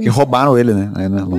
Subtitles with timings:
[0.00, 0.90] E roubaram ele, né?
[0.94, 1.38] Aí, né, não-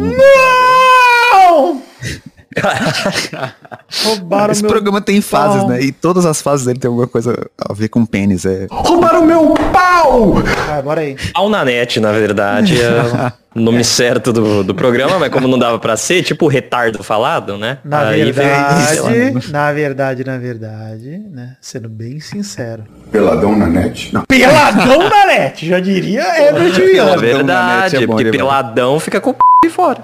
[4.04, 5.70] Roubaram Esse meu programa tem fases, pau.
[5.70, 5.82] né?
[5.82, 8.46] E todas as fases dele tem alguma coisa a ver com pênis.
[8.46, 8.68] É...
[8.70, 10.34] Roubaram meu pau!
[10.68, 11.16] Vai, bora aí.
[11.34, 15.58] Pau na net, na verdade, é o nome certo do, do programa, mas como não
[15.60, 17.80] dava pra ser, tipo retardo falado, né?
[17.84, 18.74] Na Aí veio lá.
[18.76, 21.56] verdade, na verdade, na verdade, né?
[21.62, 22.84] Sendo bem sincero.
[23.12, 24.14] Peladão na net?
[24.14, 24.24] Não.
[24.26, 27.18] Peladão na net, já diria Herbert É Viana.
[27.18, 28.38] Peladão na net verdade, é bom porque demais.
[28.38, 30.02] peladão fica com o p de fora.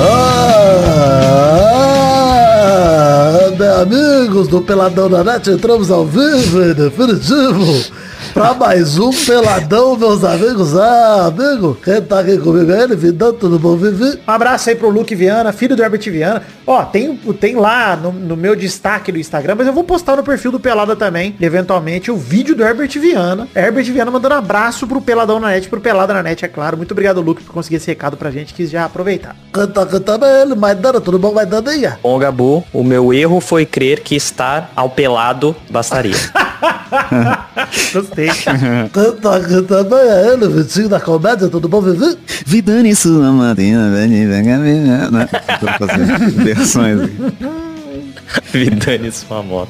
[0.00, 1.08] Ah,
[3.82, 10.24] amigos do Peladão da Net, entramos ao vivo em definitivo pra mais um Peladão, meus
[10.24, 10.76] amigos.
[10.76, 14.18] Ah, amigo, quem tá aqui comigo é ele, Vidão, tudo bom, Vivi?
[14.26, 16.42] Um abraço aí pro Luke Viana, filho do Herbert Viana.
[16.66, 20.22] Ó, tem, tem lá no, no meu destaque do Instagram, mas eu vou postar no
[20.22, 23.48] perfil do Pelada também, eventualmente, o vídeo do Herbert Viana.
[23.54, 26.76] Herbert Viana mandando abraço pro Peladão na net, pro Pelada na net, é claro.
[26.76, 29.36] Muito obrigado, Luke, por conseguir esse recado pra gente, quis já aproveitar.
[29.52, 31.88] Quem tá também é ele, Maidana, tudo bom, Maidana aí?
[32.02, 36.14] Bom, Gabu, o meu erro foi crer que estar ao pelado bastaria.
[37.92, 38.27] Gostei.
[38.92, 39.38] Quem tá
[40.32, 42.16] ele, Vitinho da Comédia, tudo bom, Vivi?
[42.46, 45.28] Vidani sua matina, vem, vem, vem, vem, né?
[45.60, 47.10] Tô fazendo versões
[48.36, 48.58] aqui.
[48.58, 49.68] Vidane sua moto.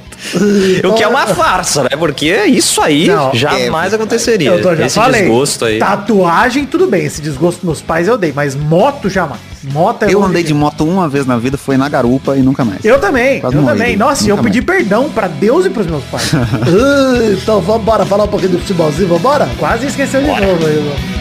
[0.84, 1.90] O que é uma farsa, né?
[1.98, 4.50] Porque isso aí Não, jamais é, aconteceria.
[4.50, 5.22] Eu tô, já Esse falei.
[5.22, 5.78] desgosto aí.
[5.78, 7.04] Tatuagem, tudo bem.
[7.04, 9.40] Esse desgosto dos meus pais eu dei, mas moto jamais.
[9.72, 12.64] Moto é Eu andei de moto uma vez na vida, foi na garupa e nunca
[12.64, 12.84] mais.
[12.84, 13.96] Eu também, Quase eu morri, também.
[13.96, 14.04] né?
[14.04, 14.78] Nossa, e eu Nunca pedi mais.
[14.80, 16.30] perdão pra Deus e pros meus pais.
[16.34, 19.48] Ah, Então vambora falar um pouquinho de futebolzinho, vambora?
[19.58, 21.18] Quase esqueceu de novo aí, mano.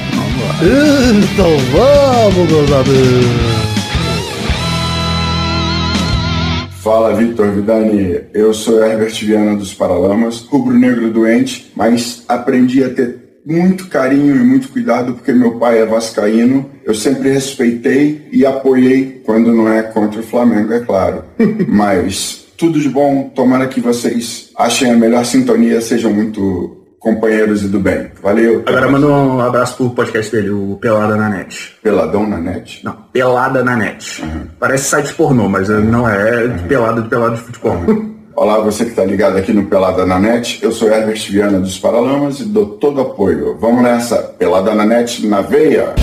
[1.24, 3.57] Então vamos, meus amigos.
[6.88, 8.18] Fala, Victor Vidani.
[8.34, 14.40] Eu sou Herbert Viana dos Paralamas, rubro-negro doente, mas aprendi a ter muito carinho e
[14.40, 16.72] muito cuidado porque meu pai é vascaíno.
[16.86, 21.26] Eu sempre respeitei e apoiei quando não é contra o Flamengo, é claro.
[21.68, 23.34] mas tudo de bom.
[23.36, 28.12] Tomara que vocês achem a melhor sintonia, sejam muito companheiros e do bem.
[28.22, 28.64] Valeu.
[28.66, 31.78] Agora manda um abraço pro podcast dele, o Pelada na Net.
[31.82, 32.84] Peladão na net.
[32.84, 34.24] Não, Pelada na Net.
[34.60, 37.78] Parece site pornô, mas não é, é de pelada de pelada de futebol.
[38.36, 40.60] Olá, você que está ligado aqui no Pelada na Net.
[40.62, 43.58] Eu sou Herbert Viana dos Paralamas e dou todo apoio.
[43.60, 45.96] Vamos nessa, Pelada na Net na veia.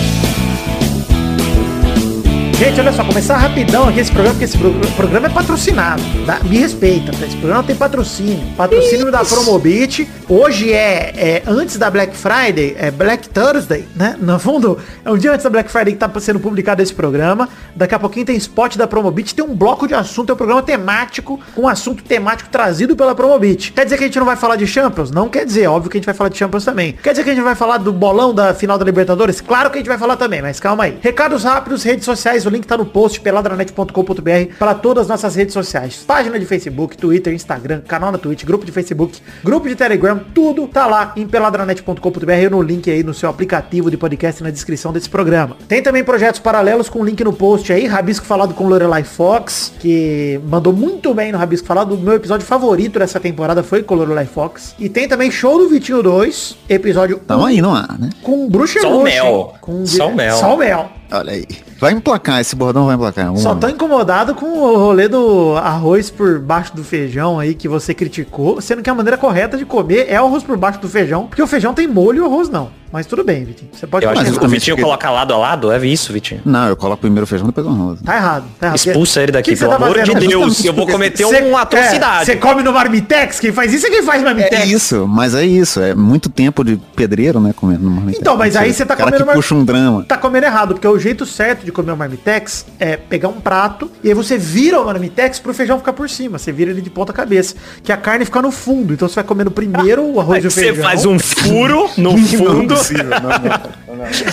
[2.57, 6.01] Gente, olha só, começar rapidão aqui esse programa, porque esse pro- programa é patrocinado.
[6.25, 6.39] tá?
[6.41, 7.25] Me respeita, tá?
[7.25, 8.39] esse programa tem patrocínio.
[8.55, 10.07] Patrocínio da Promobit.
[10.29, 14.15] Hoje é, é antes da Black Friday, é Black Thursday, né?
[14.21, 17.49] No fundo, é um dia antes da Black Friday que tá sendo publicado esse programa.
[17.75, 20.63] Daqui a pouquinho tem spot da Promobit, tem um bloco de assunto, é um programa
[20.63, 23.73] temático, com um assunto temático trazido pela Promobit.
[23.73, 25.11] Quer dizer que a gente não vai falar de Champions?
[25.11, 26.93] Não quer dizer, óbvio que a gente vai falar de Champions também.
[27.03, 29.41] Quer dizer que a gente vai falar do bolão da final da Libertadores?
[29.41, 30.97] Claro que a gente vai falar também, mas calma aí.
[31.01, 35.53] Recados rápidos, redes sociais, o link tá no post peladranet.com.br para todas as nossas redes
[35.53, 36.03] sociais.
[36.07, 40.67] Página de Facebook, Twitter, Instagram, canal na Twitch, grupo de Facebook, grupo de Telegram, tudo
[40.67, 44.91] tá lá em peladranet.com.br e no link aí no seu aplicativo de podcast na descrição
[44.91, 45.57] desse programa.
[45.67, 50.39] Tem também projetos paralelos com link no post aí, Rabisco falado com Lorelai Fox, que
[50.47, 51.95] mandou muito bem no Rabisco falado.
[51.95, 54.75] O meu episódio favorito dessa temporada foi com Lorelai Fox.
[54.79, 58.09] E tem também Show do Vitinho 2, episódio Tamo 1, aí no ar, né?
[58.21, 59.53] com Bruxa Só o mel.
[59.61, 60.35] Com Só o mel.
[60.37, 60.91] Só o mel.
[61.11, 61.45] Olha aí.
[61.79, 63.25] Vai emplacar, esse bordão vai emplacar.
[63.37, 63.61] Só momento.
[63.61, 68.59] tô incomodado com o rolê do arroz por baixo do feijão aí que você criticou,
[68.61, 71.41] sendo que a maneira correta de comer é o arroz por baixo do feijão, porque
[71.41, 72.69] o feijão tem molho e o arroz não.
[72.95, 73.69] Mas tudo bem, Vitinho.
[73.73, 76.13] Você pode Eu acho Mas que o Vitinho fiquei- coloca lado a lado, é isso,
[76.13, 76.39] Vitinho.
[76.45, 77.99] Não, eu coloco primeiro o feijão, depois o arroz.
[78.01, 78.75] Tá errado, tá errado.
[78.77, 80.29] Expulsa ele daqui, que você pelo tá amor de fazendo?
[80.29, 80.63] Deus.
[80.63, 82.21] Eu vou cometer Cê- uma atrocidade.
[82.21, 83.39] é, Você come no marmitex?
[83.39, 84.55] Quem faz isso é quem faz marmitex.
[84.61, 85.81] É isso, mas é isso.
[85.81, 87.53] É muito tempo de pedreiro, né?
[87.53, 88.19] Comendo no marmitex.
[88.21, 90.03] Então, mas aí você tá cara comendo que puxa um drama.
[90.07, 93.91] Tá comendo errado, porque o jeito certo de comer o marmitex é pegar um prato
[94.01, 96.37] e aí você vira o marmitex pro feijão ficar por cima.
[96.37, 97.55] Você vira ele de ponta cabeça.
[97.83, 98.93] Que a carne fica no fundo.
[98.93, 100.83] Então você vai comendo primeiro o arroz e o Você feijão.
[100.83, 102.75] faz um furo no fundo.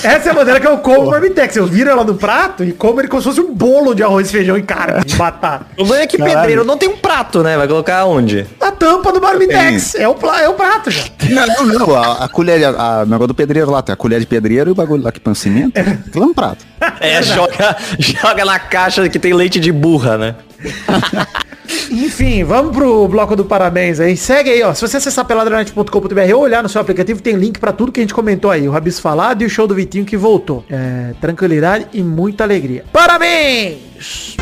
[0.02, 1.56] Essa é a maneira que eu como o marmitex.
[1.56, 4.30] Eu viro ela no prato e como ele como se fosse um bolo de arroz,
[4.30, 5.66] feijão e carne, de batata.
[5.72, 7.56] O problema é que pedreiro não tem um prato, né?
[7.56, 8.46] Vai colocar onde?
[8.60, 9.94] A tampa do marmitex.
[9.94, 11.02] É o, é o prato já.
[11.30, 11.94] Não, não, não.
[11.96, 14.70] A, a colher, a, a- o negócio do pedreiro lá, tem a colher de pedreiro
[14.70, 15.78] e o bagulho lá que põe cimento.
[15.78, 16.64] Aquilo é um prato.
[17.00, 20.34] É, joga, joga na caixa que tem leite de burra, né?
[21.90, 24.16] Enfim, vamos pro bloco do parabéns aí.
[24.16, 24.74] Segue aí, ó.
[24.74, 28.02] Se você acessar peladranet.com.br ou olhar no seu aplicativo, tem link para tudo que a
[28.02, 28.66] gente comentou aí.
[28.68, 30.64] O Rabis falado e o show do Vitinho que voltou.
[30.68, 32.84] É, tranquilidade e muita alegria.
[32.92, 34.36] Parabéns!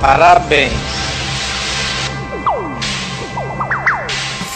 [0.00, 1.07] Parabéns.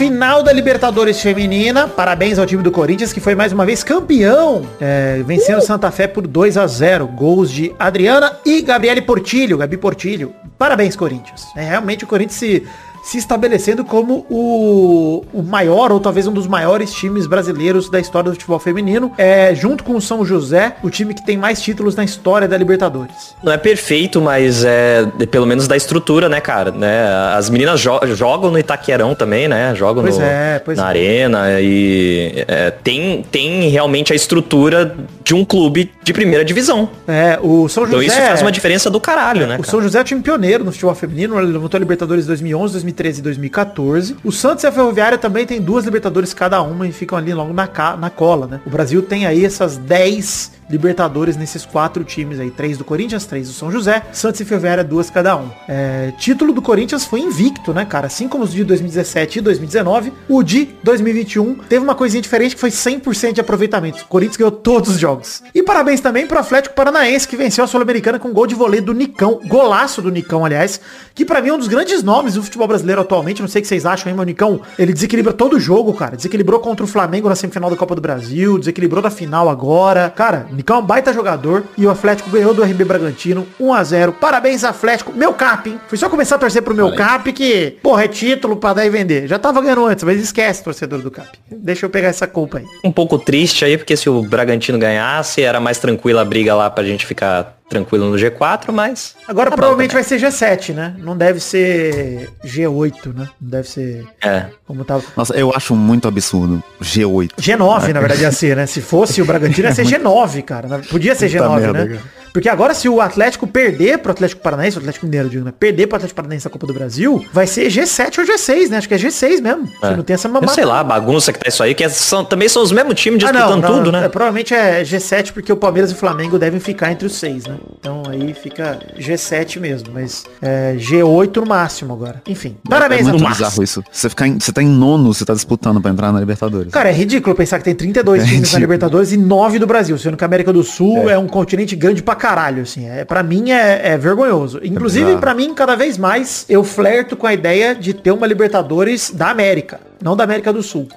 [0.03, 1.87] Final da Libertadores Feminina.
[1.87, 4.67] Parabéns ao time do Corinthians, que foi mais uma vez campeão.
[4.77, 9.57] É, vencendo o Santa Fé por 2 a 0 Gols de Adriana e Gabriele Portilho.
[9.57, 10.33] Gabi Portilho.
[10.57, 11.45] Parabéns, Corinthians.
[11.55, 12.67] É, realmente o Corinthians se
[13.03, 18.29] se estabelecendo como o, o maior, ou talvez um dos maiores times brasileiros da história
[18.29, 21.95] do futebol feminino, é, junto com o São José, o time que tem mais títulos
[21.95, 23.35] na história da Libertadores.
[23.43, 26.71] Não é perfeito, mas é pelo menos da estrutura, né, cara?
[26.71, 27.05] Né?
[27.35, 29.73] As meninas jo jogam no Itaquerão também, né?
[29.75, 30.87] Jogam no- é, na é.
[30.87, 36.89] arena e é, tem, tem realmente a estrutura de um clube de primeira divisão.
[37.07, 37.97] É, o São José...
[37.97, 39.55] Então isso faz uma diferença do caralho, né?
[39.55, 39.69] O cara?
[39.71, 43.23] São José é time pioneiro no futebol feminino, ele levantou a Libertadores 2011, 2013 e
[43.23, 44.15] 2014.
[44.23, 47.53] O Santos e a Ferroviária também tem duas Libertadores cada uma e ficam ali logo
[47.53, 48.59] na, ca- na cola, né?
[48.65, 52.51] O Brasil tem aí essas 10 Libertadores nesses quatro times aí.
[52.51, 55.49] Três do Corinthians, três do São José, Santos e Ferroviária, duas cada um.
[55.67, 58.07] É, título do Corinthians foi invicto, né, cara?
[58.07, 62.61] Assim como os de 2017 e 2019, o de 2021 teve uma coisinha diferente que
[62.61, 64.03] foi 100% de aproveitamento.
[64.03, 65.43] O Corinthians ganhou todos os jogos.
[65.53, 68.93] E parabéns também pro Atlético Paranaense, que venceu a Sul-Americana com gol de vôlei do
[68.93, 69.39] Nicão.
[69.45, 70.79] Golaço do Nicão, aliás.
[71.13, 73.41] Que pra mim é um dos grandes nomes do futebol brasileiro atualmente.
[73.41, 76.15] Não sei o que vocês acham mas o Nicão, ele desequilibra todo o jogo, cara.
[76.15, 78.59] Desequilibrou contra o Flamengo na semifinal da Copa do Brasil.
[78.59, 80.09] Desequilibrou da final agora.
[80.09, 81.63] Cara, Nicão é um baita jogador.
[81.77, 85.11] E o Atlético ganhou do RB Bragantino 1 a 0 Parabéns, Atlético.
[85.13, 85.79] Meu cap, hein?
[85.87, 88.89] Foi só começar a torcer pro meu cap que, porra, é título pra dar e
[88.89, 89.27] vender.
[89.27, 91.29] Já tava ganhando antes, mas esquece, torcedor do cap.
[91.51, 92.65] Deixa eu pegar essa culpa aí.
[92.83, 96.69] um pouco triste aí, porque se o Bragantino ganhasse, era mais tranquila a briga lá
[96.69, 99.15] pra gente ficar tranquilo no G4, mas.
[99.27, 100.03] Agora Tá provavelmente também.
[100.03, 100.95] vai ser G7, né?
[100.99, 103.29] Não deve ser G8, né?
[103.41, 104.45] Não deve ser É.
[104.65, 105.03] como tava.
[105.17, 106.63] Nossa, eu acho muito absurdo.
[106.81, 107.31] G8.
[107.39, 108.65] G9, na verdade, ia ser, né?
[108.65, 110.79] Se fosse o Bragantino, ia ser G9, cara.
[110.89, 111.87] Podia ser Puta G9, merda, né?
[111.97, 112.22] cara.
[112.33, 115.53] Porque agora, se o Atlético perder pro Atlético Paranaense, o Atlético Mineiro, eu digo, né?
[115.57, 118.77] Perder pro Atlético Paranaense na Copa do Brasil, vai ser G7 ou G6, né?
[118.77, 119.69] Acho que é G6 mesmo.
[119.79, 120.53] Você não tem essa Eu mamata.
[120.53, 123.23] sei lá, bagunça que tá isso aí, que é- são, também são os mesmos times
[123.23, 124.09] Ah, disputando não, não, tudo, é, né?
[124.09, 127.55] provavelmente é G7 porque o Palmeiras e o Flamengo devem ficar entre os seis, né?
[127.79, 132.21] Então aí fica G7 mesmo, mas é, G8 no máximo agora.
[132.27, 133.43] Enfim, parabéns, é muito Atlético.
[133.45, 133.83] bizarro isso.
[133.91, 136.71] Você, ficar em- você tá em nono, você tá disputando pra entrar na Libertadores.
[136.71, 138.61] Cara, é ridículo pensar que tem 32 É times na ridículo.
[138.61, 142.01] Libertadores e 9 do Brasil, sendo que a América do Sul é, um continente grande
[142.01, 142.87] pra caralho, assim.
[142.87, 144.61] É, pra mim é, é vergonhoso.
[144.63, 145.19] Inclusive, bizarro.
[145.19, 149.29] pra mim, cada vez mais, eu flerto com a ideia de ter uma Libertadores da
[149.29, 150.87] América, não da América do Sul.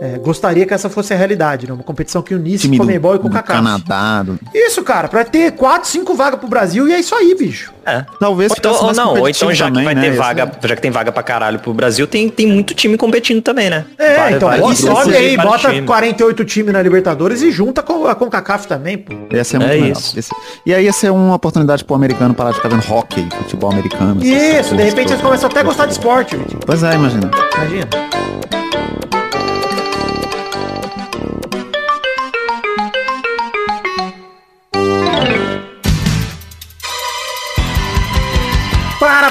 [0.00, 1.72] É, gostaria que essa fosse a realidade, né?
[1.72, 3.58] Uma competição que unisse time do, Comebol e do Coca-Cola.
[3.58, 4.22] Canadá.
[4.22, 7.72] do- Isso, cara, pra ter 4, 5 vagas pro Brasil e é isso aí, bicho.
[7.84, 8.04] É.
[8.20, 10.76] Talvez Ou então, ou não, ou então já também, que vai né, ter vaga, já
[10.76, 13.86] que tem vaga pra caralho pro Brasil, tem, tem muito time competindo também, né?
[13.98, 15.86] É, então, vários bota- de aí, bota times.
[15.86, 19.14] 48 times na Libertadores e junta com a CONCACAF também, pô.
[19.34, 19.92] Ia ser muito É legal.
[19.92, 20.18] isso.
[20.18, 20.30] Esse-
[20.66, 24.22] E aí ia ser uma oportunidade pro americano parar de ficar vendo hockey, futebol americano.
[24.22, 26.38] Isso, de repente eles começam até a gostar de esporte.
[26.66, 27.30] Pois é, imagina.
[27.56, 27.88] imagina.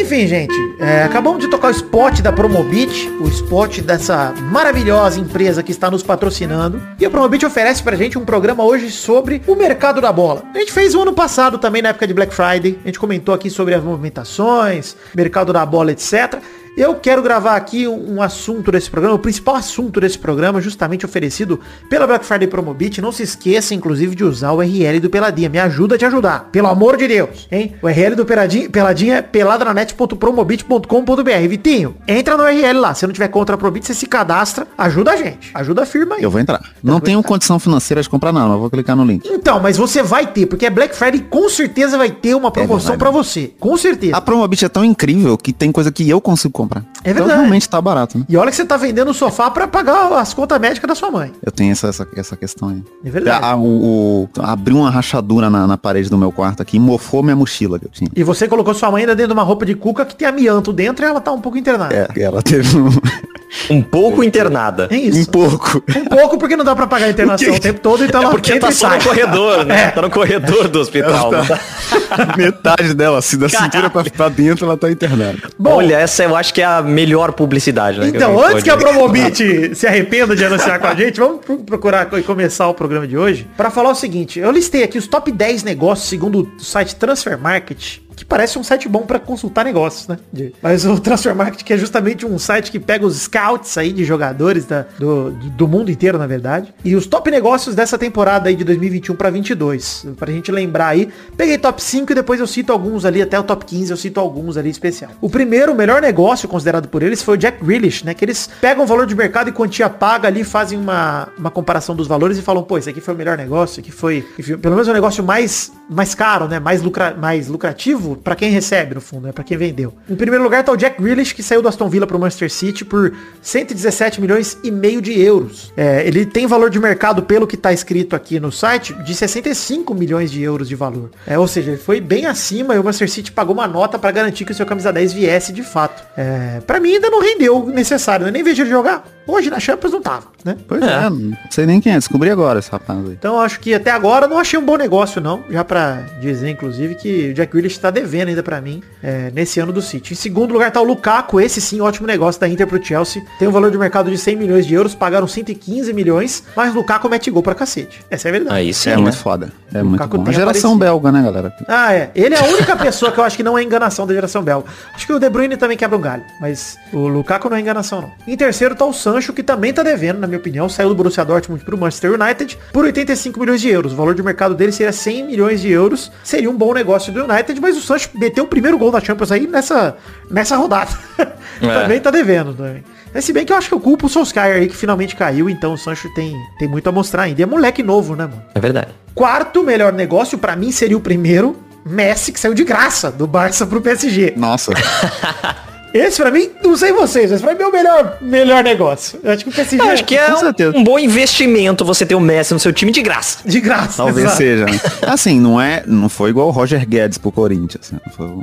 [0.00, 5.62] Enfim, gente, é, acabamos de tocar o spot da Promobit, o spot dessa maravilhosa empresa
[5.62, 6.82] que está nos patrocinando.
[6.98, 10.42] E a Promobit oferece pra gente um programa hoje sobre o mercado da bola.
[10.54, 12.78] A gente fez o ano passado também, na época de Black Friday.
[12.82, 16.40] A gente comentou aqui sobre as movimentações, mercado da bola, etc.
[16.80, 21.60] Eu quero gravar aqui um, assunto desse programa, o principal assunto desse programa, justamente oferecido
[21.90, 23.02] pela Black Friday Promobit.
[23.02, 25.50] Não se esqueça, inclusive, de usar o URL do Peladinha.
[25.50, 26.48] Me ajuda a te ajudar.
[26.50, 27.74] Pelo amor de Deus, hein?
[27.82, 31.48] O URL do Peladinha, Peladinha é peladranet.promobit.com.br.
[31.50, 32.94] Vitinho, entra no URL lá.
[32.94, 34.66] Se não tiver contra a Promobit, você se cadastra.
[34.78, 35.50] Ajuda a gente.
[35.52, 36.22] Ajuda a firma aí.
[36.22, 36.62] Eu vou entrar.
[36.82, 39.28] Não tenho condição financeira de comprar não, mas vou clicar no link.
[39.28, 42.94] Então, mas você vai ter, porque é Black Friday com certeza vai ter uma promoção
[42.94, 43.52] é para você.
[43.60, 44.16] Com certeza.
[44.16, 46.69] A Promobit é tão incrível que tem coisa que eu consigo comprar.
[47.02, 47.26] É verdade.
[47.26, 48.24] Então realmente tá barato, né?
[48.28, 51.10] E olha que você tá vendendo o sofá para pagar as contas médicas da sua
[51.10, 51.32] mãe.
[51.44, 52.82] Eu tenho essa, essa, essa questão aí.
[53.04, 53.44] É verdade.
[53.44, 57.22] Ah, o, o, abriu uma rachadura na, na, parede do meu quarto aqui e mofou
[57.22, 58.10] minha mochila que eu tinha.
[58.14, 60.72] E você colocou sua mãe ainda dentro de uma roupa de cuca que tem amianto
[60.72, 61.94] dentro e ela tá um pouco internada.
[61.94, 62.90] É, ela teve um...
[63.68, 64.88] Um pouco internada.
[64.90, 65.20] É isso.
[65.20, 65.82] Um pouco.
[65.96, 68.30] Um pouco porque não dá pra pagar a internação o tempo todo, então é ela
[68.32, 69.84] porque tá só no corredor, né?
[69.84, 69.90] É.
[69.90, 71.30] Tá no corredor do hospital.
[71.30, 71.60] Tá...
[72.36, 73.64] Metade dela, assim, da Caraca.
[73.64, 75.38] cintura pra, pra dentro, ela tá internada.
[75.58, 78.08] Bom, Olha, essa eu acho que é a melhor publicidade, né?
[78.08, 82.08] Então, que antes que a Promobit se arrependa de anunciar com a gente, vamos procurar
[82.18, 84.38] e começar o programa de hoje para falar o seguinte.
[84.38, 88.62] Eu listei aqui os top 10 negócios segundo o site Transfer Market que parece um
[88.62, 90.18] site bom para consultar negócios, né?
[90.62, 94.04] Mas o Transfer Market, que é justamente um site que pega os scouts aí de
[94.04, 96.74] jogadores da, do, do mundo inteiro, na verdade.
[96.84, 100.06] E os top negócios dessa temporada aí de 2021 para 22.
[100.18, 101.08] Pra gente lembrar aí.
[101.36, 104.20] Peguei top 5 e depois eu cito alguns ali, até o top 15 eu cito
[104.20, 105.12] alguns ali especial.
[105.20, 108.14] O primeiro, o melhor negócio considerado por eles foi o Jack Grealish, né?
[108.14, 111.94] Que eles pegam o valor de mercado e quantia paga ali, fazem uma, uma comparação
[111.94, 114.22] dos valores e falam, pô, esse aqui foi o melhor negócio, aqui foi,
[114.60, 116.58] pelo menos o negócio mais, mais caro, né?
[116.58, 119.32] Mais, lucra, mais lucrativo para quem recebe, no fundo, é né?
[119.32, 119.94] para quem vendeu.
[120.08, 122.84] Em primeiro lugar tá o Jack Grealish, que saiu do Aston Villa pro Manchester City
[122.84, 125.72] por 117 milhões e meio de euros.
[125.76, 129.94] É, ele tem valor de mercado, pelo que tá escrito aqui no site, de 65
[129.94, 131.10] milhões de euros de valor.
[131.26, 134.10] É, ou seja, ele foi bem acima e o Manchester City pagou uma nota para
[134.10, 136.02] garantir que o seu camisa 10 viesse de fato.
[136.16, 139.06] É, para mim ainda não rendeu o necessário, eu nem vejo ele jogar.
[139.26, 140.56] Hoje na Champions não tava, né?
[140.66, 143.12] Pois é, é não sei nem quem é, descobri agora esse rapaz aí.
[143.12, 146.96] Então acho que até agora não achei um bom negócio não, já para dizer inclusive
[146.96, 150.14] que o Jack Grealish está devendo ainda para mim é, nesse ano do City.
[150.14, 153.22] Em segundo lugar tá o Lukaku, esse sim, ótimo negócio da Inter pro Chelsea.
[153.38, 156.78] Tem um valor de mercado de 100 milhões de euros, pagaram 115 milhões, mas o
[156.78, 158.00] Lukaku mete gol pra cacete.
[158.10, 158.56] Essa é a verdade.
[158.56, 159.02] Aí sim, é né?
[159.02, 159.52] muito foda.
[159.74, 160.22] É muito bom.
[160.26, 160.78] A geração aparecido.
[160.78, 161.54] belga, né, galera?
[161.68, 162.10] Ah, é.
[162.14, 164.68] Ele é a única pessoa que eu acho que não é enganação da geração belga.
[164.94, 168.00] Acho que o De Bruyne também quebra um galho, mas o Lukaku não é enganação
[168.00, 168.12] não.
[168.26, 171.24] Em terceiro tá o Sancho, que também tá devendo, na minha opinião, saiu do Borussia
[171.24, 173.92] Dortmund pro Manchester United por 85 milhões de euros.
[173.92, 176.10] O valor de mercado dele seria 100 milhões de euros.
[176.22, 179.32] Seria um bom negócio do United, mas o Sancho meteu o primeiro gol da Champions
[179.32, 179.96] aí nessa,
[180.30, 180.90] nessa rodada.
[181.62, 181.82] É.
[181.82, 182.82] também tá devendo também.
[183.12, 185.50] É, se bem que eu acho que eu culpo o Solskjaer aí que finalmente caiu,
[185.50, 187.38] então o Sancho tem, tem muito a mostrar ainda.
[187.38, 188.42] E é moleque novo, né, mano?
[188.54, 188.88] É verdade.
[189.14, 191.54] Quarto melhor negócio, para mim, seria o primeiro.
[191.84, 194.34] Messi, que saiu de graça do Barça pro PSG.
[194.36, 194.72] Nossa.
[195.92, 199.18] Esse pra mim, não sei vocês, mas pra mim é o melhor, melhor negócio.
[199.22, 200.76] Eu acho que o PSG Eu acho que é Com um, certeza.
[200.78, 203.38] um bom investimento você ter o Messi no seu time de graça.
[203.44, 203.96] de graça.
[203.98, 204.36] Talvez exato.
[204.36, 204.64] seja.
[204.66, 204.80] né?
[205.06, 207.90] Assim, não é, não foi igual o Roger Guedes pro Corinthians.
[207.90, 207.98] Né?
[208.06, 208.42] Não foi um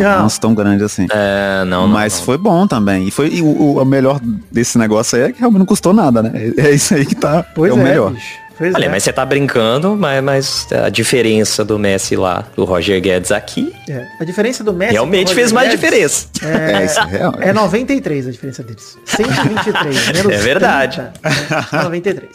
[0.00, 0.06] Não.
[0.10, 1.06] avanço tão grande assim.
[1.12, 3.06] É, não, Mas foi bom também.
[3.06, 4.18] E foi e o, o- melhor
[4.50, 6.32] desse negócio aí é que realmente não custou nada, né?
[6.56, 7.44] É, é isso aí que tá.
[7.54, 8.10] Pois é é, o melhor.
[8.12, 8.45] bicho.
[8.58, 8.88] Pois Olha, é.
[8.88, 13.72] mas você tá brincando, mas, mas a diferença do Messi lá, do Roger Guedes aqui,
[13.88, 16.28] É, A diferença do Messi realmente fez mais Guedes diferença.
[16.42, 17.34] É, É, isso é real.
[17.40, 18.98] é 93 a diferença deles.
[19.04, 21.02] 123, menos É verdade.
[21.22, 22.30] 30, é 93.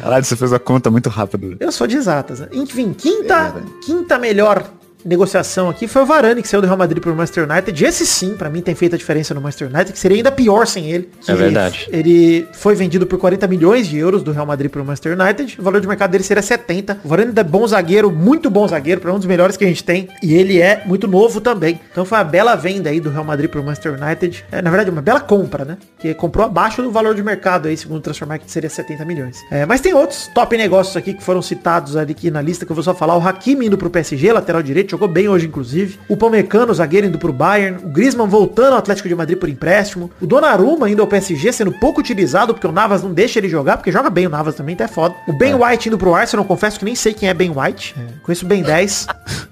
[0.00, 1.56] Caralho, você fez a conta muito rápido.
[1.60, 2.40] Eu sou de exatas.
[2.40, 2.48] né?
[2.52, 4.64] Enfim, quinta, É, quinta melhor
[5.06, 7.84] negociação aqui foi o Varane, que saiu do Real Madrid pro Manchester United.
[7.84, 10.66] Esse sim, pra mim, tem feito a diferença no Manchester United, que seria ainda pior
[10.66, 11.08] sem ele.
[11.26, 11.88] É verdade.
[11.90, 15.56] Ele foi vendido por 40 milhões de euros do Real Madrid pro Manchester United.
[15.58, 17.00] O valor de mercado dele seria 70.
[17.04, 19.84] O Varane é bom zagueiro, muito bom zagueiro, para um dos melhores que a gente
[19.84, 20.08] tem.
[20.22, 21.80] E ele é muito novo também.
[21.90, 24.44] Então foi uma bela venda aí do Real Madrid pro Manchester United.
[24.50, 25.78] É, na verdade, uma bela compra, né?
[25.98, 29.38] Que comprou abaixo do valor de mercado aí, segundo o Transformar, que seria 70 milhões.
[29.50, 32.72] É, mas tem outros top negócios aqui que foram citados ali aqui na lista que
[32.72, 33.16] eu vou só falar.
[33.16, 35.98] O Hakimi indo pro PSG, lateral direito, jogou bem hoje, inclusive.
[36.08, 37.84] O Pamecano, zagueiro, indo pro Bayern.
[37.84, 40.10] O Griezmann voltando ao Atlético de Madrid por empréstimo.
[40.20, 43.76] O Donnarumma indo ao PSG, sendo pouco utilizado, porque o Navas não deixa ele jogar,
[43.76, 45.14] porque joga bem o Navas também, até foda.
[45.28, 47.94] O Ben White indo pro Arsenal, confesso que nem sei quem é Ben White.
[47.98, 49.06] É, conheço o Ben 10.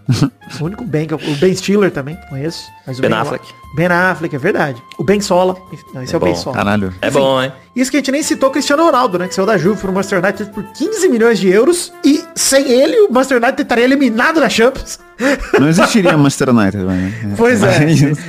[0.61, 2.63] o único Ben, que eu- o Ben Stiller também, conheço.
[2.87, 3.64] Mas o Ben White- Affleck.
[3.75, 4.81] Ben Affleck, é verdade.
[4.97, 5.57] O Ben Sola.
[5.93, 6.39] Não, esse é, É o Ben bom.
[6.39, 6.57] Sola.
[6.57, 6.95] Caralho.
[7.03, 7.51] É bom, hein?
[7.75, 9.27] Isso que a gente nem citou o Cristiano Ronaldo, né?
[9.27, 11.93] Que saiu da Juve pro Manchester United por 15 milhões de euros.
[12.05, 15.01] E sem ele, o Manchester United estaria eliminado da Champions.
[15.59, 17.13] Não existiria Manchester United, né?
[17.37, 17.85] Pois é.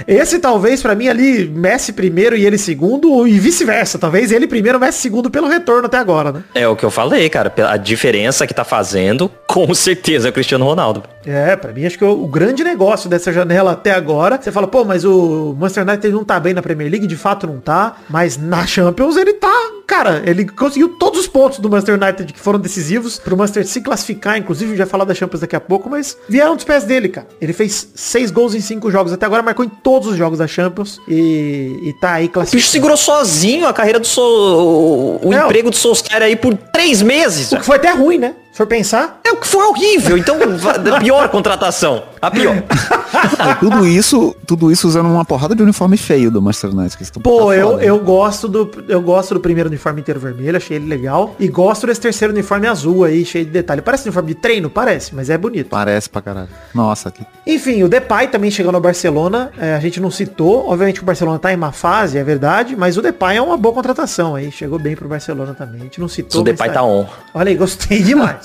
[0.08, 4.00] Esse talvez pra mim ali, Messi primeiro e ele segundo, e vice-versa.
[4.00, 6.44] Talvez ele primeiro, Messi segundo pelo retorno até agora, né?
[6.56, 7.54] É o que eu falei, cara.
[7.70, 11.02] A diferença que tá fazendo, com certeza é o Cristiano Ronaldo.
[11.26, 14.68] É, pra mim acho que o, o grande negócio dessa janela até agora, você fala,
[14.68, 17.96] pô, mas o Manchester United não tá bem na Premier League, de fato não tá,
[18.10, 19.54] mas na Champions ele tá,
[19.88, 23.80] cara, ele conseguiu todos os pontos do Manchester United que foram decisivos pro Manchester se
[23.80, 27.28] classificar, inclusive vai falar da Champions daqui a pouco, mas vieram dos pés dele, cara.
[27.40, 30.48] Ele fez seis gols em cinco jogos, até agora marcou em todos os jogos da
[30.48, 32.72] Champions e, e tá aí O bicho classificado.
[32.72, 35.22] segurou sozinho a carreira do Sol...
[35.24, 35.46] O Não.
[35.46, 37.54] emprego do Solskjaer aí por três meses.
[37.54, 38.36] O que foi até ruim, né?
[38.56, 40.18] Se for pensar, É o que foi horrível.
[40.18, 40.38] Então,
[40.96, 42.04] a pior contratação.
[42.22, 42.56] A pior.
[43.16, 46.98] E tudo isso, tudo isso usando uma porrada de uniforme feio do Manchester United.
[46.98, 47.84] que isso Pô, tá eu, foda.
[47.84, 51.34] eu gosto do eu gosto do primeiro uniforme inteiro vermelho, achei ele legal.
[51.40, 53.82] E gosto desse terceiro uniforme azul aí, cheio de detalhe.
[53.82, 54.70] Parece uniforme de treino?
[54.70, 55.70] Parece, mas é bonito.
[55.70, 56.50] Parece pra caralho.
[56.74, 57.26] Nossa, que...
[57.48, 59.50] Enfim, o Depay também chegou no Barcelona.
[59.58, 60.68] é, a gente não citou.
[60.70, 62.76] Obviamente que o Barcelona tá em má fase, é verdade.
[62.76, 64.52] Mas o Depay é uma boa contratação aí.
[64.52, 65.82] Chegou bem pro Barcelona também.
[65.82, 66.42] A gente não citou.
[66.42, 67.08] O Depay tá on.
[67.34, 68.45] Olha aí, gostei demais.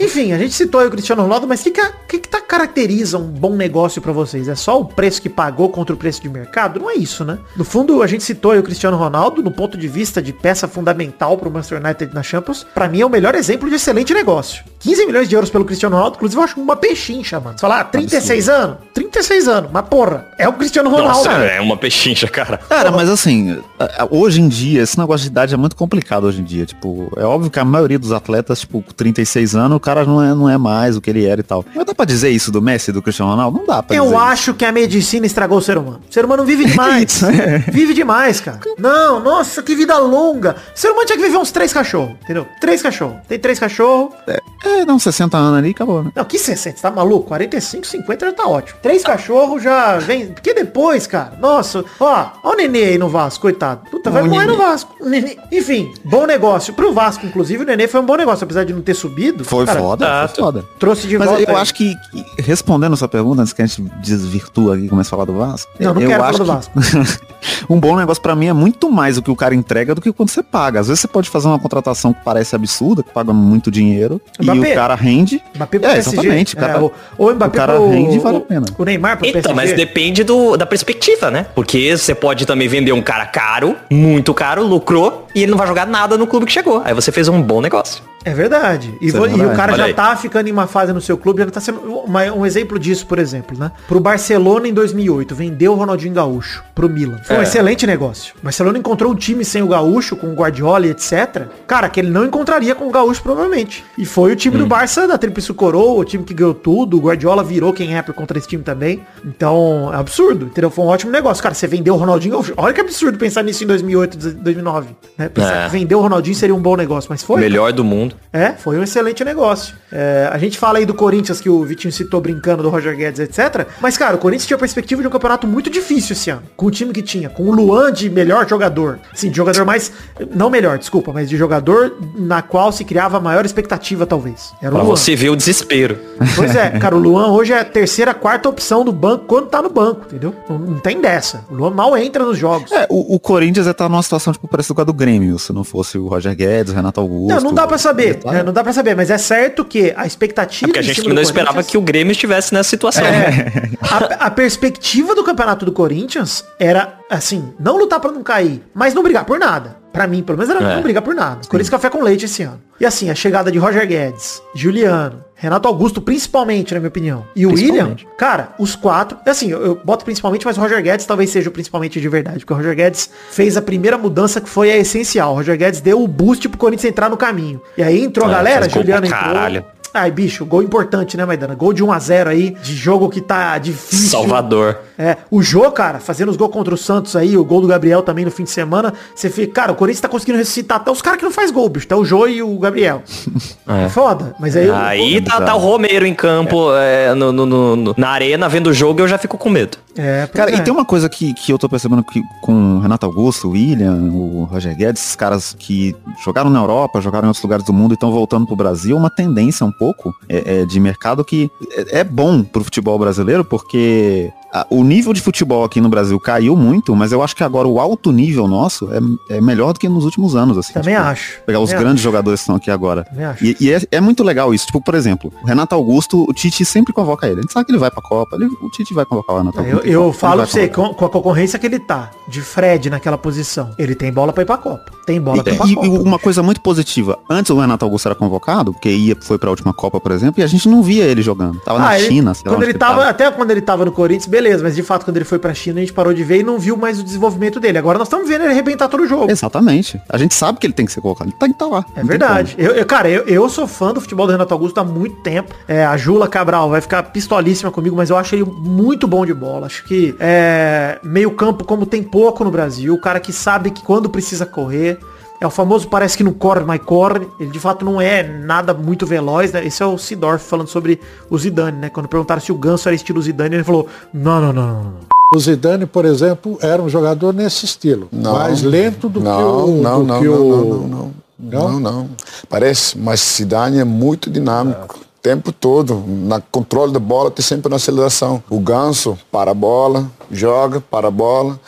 [0.00, 2.40] Enfim, a gente citou aí o Cristiano Ronaldo, mas o que, que, que, que tá,
[2.40, 4.48] caracteriza um bom negócio pra vocês?
[4.48, 6.80] É só o preço que pagou contra o preço de mercado?
[6.80, 7.38] Não é isso, né?
[7.54, 10.66] No fundo, a gente citou aí o Cristiano Ronaldo, no ponto de vista de peça
[10.66, 12.66] fundamental pro Manchester United na Champions.
[12.74, 14.64] Pra mim é o melhor exemplo de excelente negócio.
[14.78, 17.58] 15 milhões de euros pelo Cristiano Ronaldo, inclusive eu acho uma pechincha, mano.
[17.58, 18.78] Você fala, ah, 36 anos?
[18.94, 21.18] 36 anos, mas porra, é o Cristiano Ronaldo.
[21.18, 22.56] Nossa, é uma pechincha, cara.
[22.56, 23.62] Cara, mas assim,
[24.10, 26.64] hoje em dia, esse negócio de idade é muito complicado hoje em dia.
[26.64, 30.22] Tipo, é óbvio que a maioria dos atletas, tipo, com 36 anos, o cara não
[30.22, 31.64] é, não é mais o que ele era e tal.
[31.74, 33.58] Mas dá pra dizer isso do Messi do Cristiano Ronaldo?
[33.58, 36.00] Não dá pra Eu acho que a medicina estragou o ser humano.
[36.08, 37.00] O ser humano vive demais.
[37.10, 37.58] Isso, é.
[37.58, 38.60] Vive demais, cara.
[38.78, 40.56] Não, nossa, que vida longa.
[40.74, 42.46] O ser humano tinha que viver uns três cachorros, entendeu?
[42.60, 43.16] Três cachorros.
[43.26, 44.14] Tem três cachorros.
[44.28, 44.40] isso.
[44.62, 46.12] É, dá uns 60 anos ali e acabou, né?
[46.14, 47.28] Não, que 60, você tá maluco?
[47.28, 48.78] 45, 50 já tá ótimo.
[48.82, 50.28] Três cachorros já vem.
[50.28, 53.88] Porque depois, cara, nossa, ó, ó o Nenê aí no Vasco, coitado.
[53.90, 54.56] Puta, vai morrer no.
[54.56, 54.94] Vasco.
[55.00, 55.38] Nenê.
[55.50, 56.74] Enfim, bom negócio.
[56.74, 59.44] Pro Vasco, inclusive, o Nenê foi um bom negócio, apesar de não ter subido.
[59.44, 60.34] Foi cara, foda, exato.
[60.34, 60.64] foi foda.
[60.78, 61.42] Trouxe de Mas volta.
[61.42, 61.62] eu aí.
[61.62, 65.08] acho que, que, respondendo a sua pergunta, antes que a gente desvirtua aqui e comece
[65.08, 65.70] a falar do Vasco.
[65.78, 67.20] Não, não eu quero falar acho do que
[67.68, 70.12] um bom negócio pra mim é muito mais o que o cara entrega do que
[70.12, 70.80] quando você paga.
[70.80, 74.44] Às vezes você pode fazer uma contratação que parece absurda, que paga muito dinheiro, e
[74.44, 74.72] Mbappé.
[74.72, 75.42] o cara rende.
[75.54, 76.16] Mbappé pro é, PSG.
[76.16, 76.54] exatamente.
[76.54, 78.66] O cara, É, o, o Mbappé o cara pro- rende e vale o- a pena.
[78.78, 79.54] O Neymar pro Então, PSG.
[79.54, 81.46] mas depende do, da perspectiva, né?
[81.54, 85.66] Porque você pode também vender um cara caro, muito caro, lucrou, e ele não vai
[85.66, 86.82] jogar nada no clube que chegou.
[86.84, 88.02] Aí você fez um bom negócio.
[88.24, 88.94] É verdade.
[89.00, 89.94] E, é e o cara Olha já aí.
[89.94, 93.06] tá ficando em uma fase no seu clube, já tá sendo uma- um exemplo disso,
[93.06, 93.72] por exemplo, né?
[93.88, 97.18] Pro Barcelona em 2008, vendeu o Ronaldinho Gaúcho pro Milan.
[97.24, 97.44] Foi um É.
[97.44, 98.34] excelente negócio.
[98.40, 101.46] O Barcelona encontrou um time sem o Gaúcho, com o Guardiola e etc.
[101.66, 103.84] Cara, que ele não encontraria com o Gaúcho provavelmente.
[103.96, 104.60] E foi o time Hum.
[104.60, 106.98] do Barça da Tríplice Coroa, o time que ganhou tudo.
[106.98, 109.00] O Guardiola virou quem é contra esse time também.
[109.24, 110.68] Então, é absurdo, entendeu?
[110.70, 111.42] Foi um ótimo negócio.
[111.42, 112.52] Cara, você vendeu o Ronaldinho Gaúcho.
[112.56, 114.88] Olha que absurdo pensar nisso em 2008, 2009.
[115.16, 115.28] Né?
[115.28, 115.64] Pensar É.
[115.66, 117.40] que vender o Ronaldinho seria um bom negócio, mas foi.
[117.40, 118.09] Melhor do mundo.
[118.14, 118.22] Mundo.
[118.32, 119.74] É, foi um excelente negócio.
[119.92, 123.20] É, a gente fala aí do Corinthians, que o Vitinho citou brincando, do Roger Guedes,
[123.20, 123.66] etc.
[123.80, 126.42] Mas, cara, o Corinthians tinha a perspectiva de um campeonato muito difícil esse ano.
[126.56, 127.28] Com o time que tinha.
[127.28, 128.98] Com o Luan de melhor jogador.
[129.14, 129.92] Sim, de jogador mais...
[130.34, 134.52] Não melhor, desculpa, mas de jogador na qual se criava a maior expectativa, talvez.
[134.60, 134.96] Era o Pra Luan.
[134.96, 135.98] você ver o desespero.
[136.36, 139.60] Pois é, cara, o Luan hoje é a terceira, quarta opção do banco quando tá
[139.62, 140.34] no banco, entendeu?
[140.48, 141.44] Não, não tem dessa.
[141.50, 142.70] O Luan mal entra nos jogos.
[142.72, 145.52] É, o, o Corinthians ia estar numa situação, tipo, parecida com a do Grêmio, se
[145.52, 147.34] não fosse o Roger Guedes, o Renato Augusto.
[147.36, 147.99] Não, não dá pra saber.
[148.14, 148.32] Tá?
[148.32, 148.42] né?
[148.42, 150.66] Não dá pra saber, mas é certo que a expectativa.
[150.66, 153.04] É porque a gente não esperava Corinthians- que o Grêmio estivesse nessa situação.
[153.04, 158.62] É, a, a perspectiva do campeonato do Corinthians era, assim, não lutar pra não cair,
[158.74, 159.76] mas não brigar por nada.
[159.92, 160.74] Pra mim, pelo menos, era É.
[160.76, 161.40] não brigar por nada.
[161.48, 162.60] Corinthians café com leite esse ano.
[162.78, 167.44] E assim, a chegada de Roger Guedes, Juliano, Renato Augusto, principalmente, na minha opinião, e
[167.46, 171.30] o William, cara, os quatro, assim, eu, eu boto principalmente, mas o Roger Guedes talvez
[171.30, 174.70] seja o principalmente de verdade, porque o Roger Guedes fez a primeira mudança que foi
[174.70, 175.32] a essencial.
[175.32, 177.60] O Roger Guedes deu o boost pro Corinthians entrar no caminho.
[177.76, 179.20] E aí entrou a É, galera, Juliano entrou.
[179.20, 179.64] caralho.
[179.92, 181.52] Ai, bicho, gol importante, né, Maidana?
[181.56, 184.08] Gol de 1x0 aí, de jogo que tá difícil.
[184.08, 184.78] Salvador.
[184.96, 188.00] É, o Jô, cara, fazendo os gols contra o Santos aí, o gol do Gabriel
[188.00, 191.18] também no fim de semana, você fica, cara, Corinthians tá conseguindo ressuscitar até os caras
[191.18, 193.02] que não faz gol, bicho, até o Jô e o Gabriel.
[193.70, 193.88] É.
[193.88, 194.68] Foda, mas aí...
[194.68, 198.48] o- Aí tá, tá o Romero em campo, é, no, no- no- no- na arena,
[198.48, 199.78] vendo o jogo, eu já fico com medo.
[199.96, 200.60] É, Cara, e é.
[200.60, 203.94] tem uma coisa que, que eu tô percebendo que com o Renato Augusto, o William,
[204.12, 207.92] o Roger Guedes, esses caras que jogaram na Europa, jogaram em outros lugares do mundo
[207.92, 212.00] e estão voltando pro Brasil, uma tendência um pouco é, é, de mercado que é,
[212.00, 214.32] é bom pro futebol brasileiro, porque
[214.68, 217.78] o nível de futebol aqui no Brasil caiu muito, mas eu acho que agora o
[217.78, 220.72] alto nível nosso é, é melhor do que nos últimos anos, assim.
[220.72, 221.40] Também tipo, acho.
[221.46, 223.04] Pegar os Também grandes jogadores que estão aqui agora.
[223.04, 223.44] Também acho.
[223.44, 224.66] E, e é, é muito legal isso.
[224.66, 227.38] Tipo, por exemplo, o Renato Augusto, o Tite sempre convoca ele.
[227.38, 229.58] A gente sabe que ele vai pra Copa, ele- o Tite vai convocar o Renato
[229.60, 229.86] Eu, Augusto.
[229.86, 233.16] eu Ele falo pra você, com, com a concorrência que ele tá, de Fred naquela
[233.18, 234.90] posição, ele tem bola pra ir pra Copa.
[235.06, 235.88] Tem bola pra ir pra E, e Copa.
[235.88, 239.72] uma coisa muito positiva, antes o Renato Augusto era convocado, porque ia, foi pra última
[239.72, 241.58] Copa, por exemplo, e a gente não via ele jogando.
[241.60, 243.60] Tava na Ah, ele- China, sei lá quando onde ele que tava, até quando ele
[243.60, 246.12] tava no Corinthians, beleza, mas de fato quando ele foi pra China a gente parou
[246.14, 247.78] de ver e não viu mais o desenvolvimento dele.
[247.78, 249.30] Agora nós estamos vendo ele arrebentar todo o jogo.
[249.30, 250.00] Exatamente.
[250.08, 251.28] A gente sabe que ele tem que ser colocado.
[251.28, 251.84] Ele tem que estar lá.
[251.94, 252.54] É verdade.
[252.58, 255.54] Eu, eu- cara, eu, eu sou fã do futebol do Renato Augusto há muito tempo.
[255.68, 259.34] É, a Jula Cabral vai ficar pistolíssima comigo, mas eu acho ele muito bom de
[259.34, 259.66] bola.
[259.66, 263.82] Acho que é, meio campo, como tem pouco no Brasil, o cara que sabe que
[263.82, 264.98] quando precisa correr.
[265.40, 267.26] É o famoso parece que não corre, mas corre.
[267.38, 269.64] Ele de fato não é nada muito veloz, né?
[269.64, 271.00] Esse é o Sidorf falando sobre
[271.30, 271.88] o Zidane, né?
[271.88, 274.94] Quando perguntaram se o Ganso era estilo Zidane, ele falou, não, não, não, não, não.
[275.34, 278.08] O Zidane, por exemplo, era um jogador nesse estilo.
[278.12, 278.34] Não.
[278.34, 279.82] mais lento do não, que o.
[279.82, 280.48] Não, do não, que não, o...
[280.48, 282.10] não, não, não, não, não.
[282.48, 284.98] Parece, mas Zidane é muito dinâmico.
[284.98, 288.42] O tempo todo, na controle da bola, tem sempre na aceleração.
[288.50, 291.58] O Ganso, para a bola, joga, para a bola.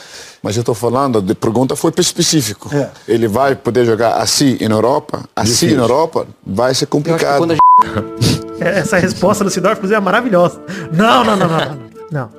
[0.42, 2.68] Mas eu estou falando, a pergunta foi para específico.
[2.74, 2.90] É.
[3.06, 5.22] Ele vai poder jogar assim na Europa?
[5.36, 6.26] Assim na Europa?
[6.44, 7.46] Vai ser complicado.
[8.60, 10.60] É, Essa resposta do Sidorf, inclusive, é maravilhosa.
[10.92, 11.78] Não, não, não, não, não.
[12.12, 12.30] Não.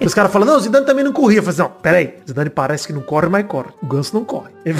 [0.00, 1.38] E os caras falam, não, o Zidane também não corria.
[1.38, 3.68] Eu falei assim, não, peraí, o Zidane parece que não corre, mas corre.
[3.82, 4.50] O Ganso não corre.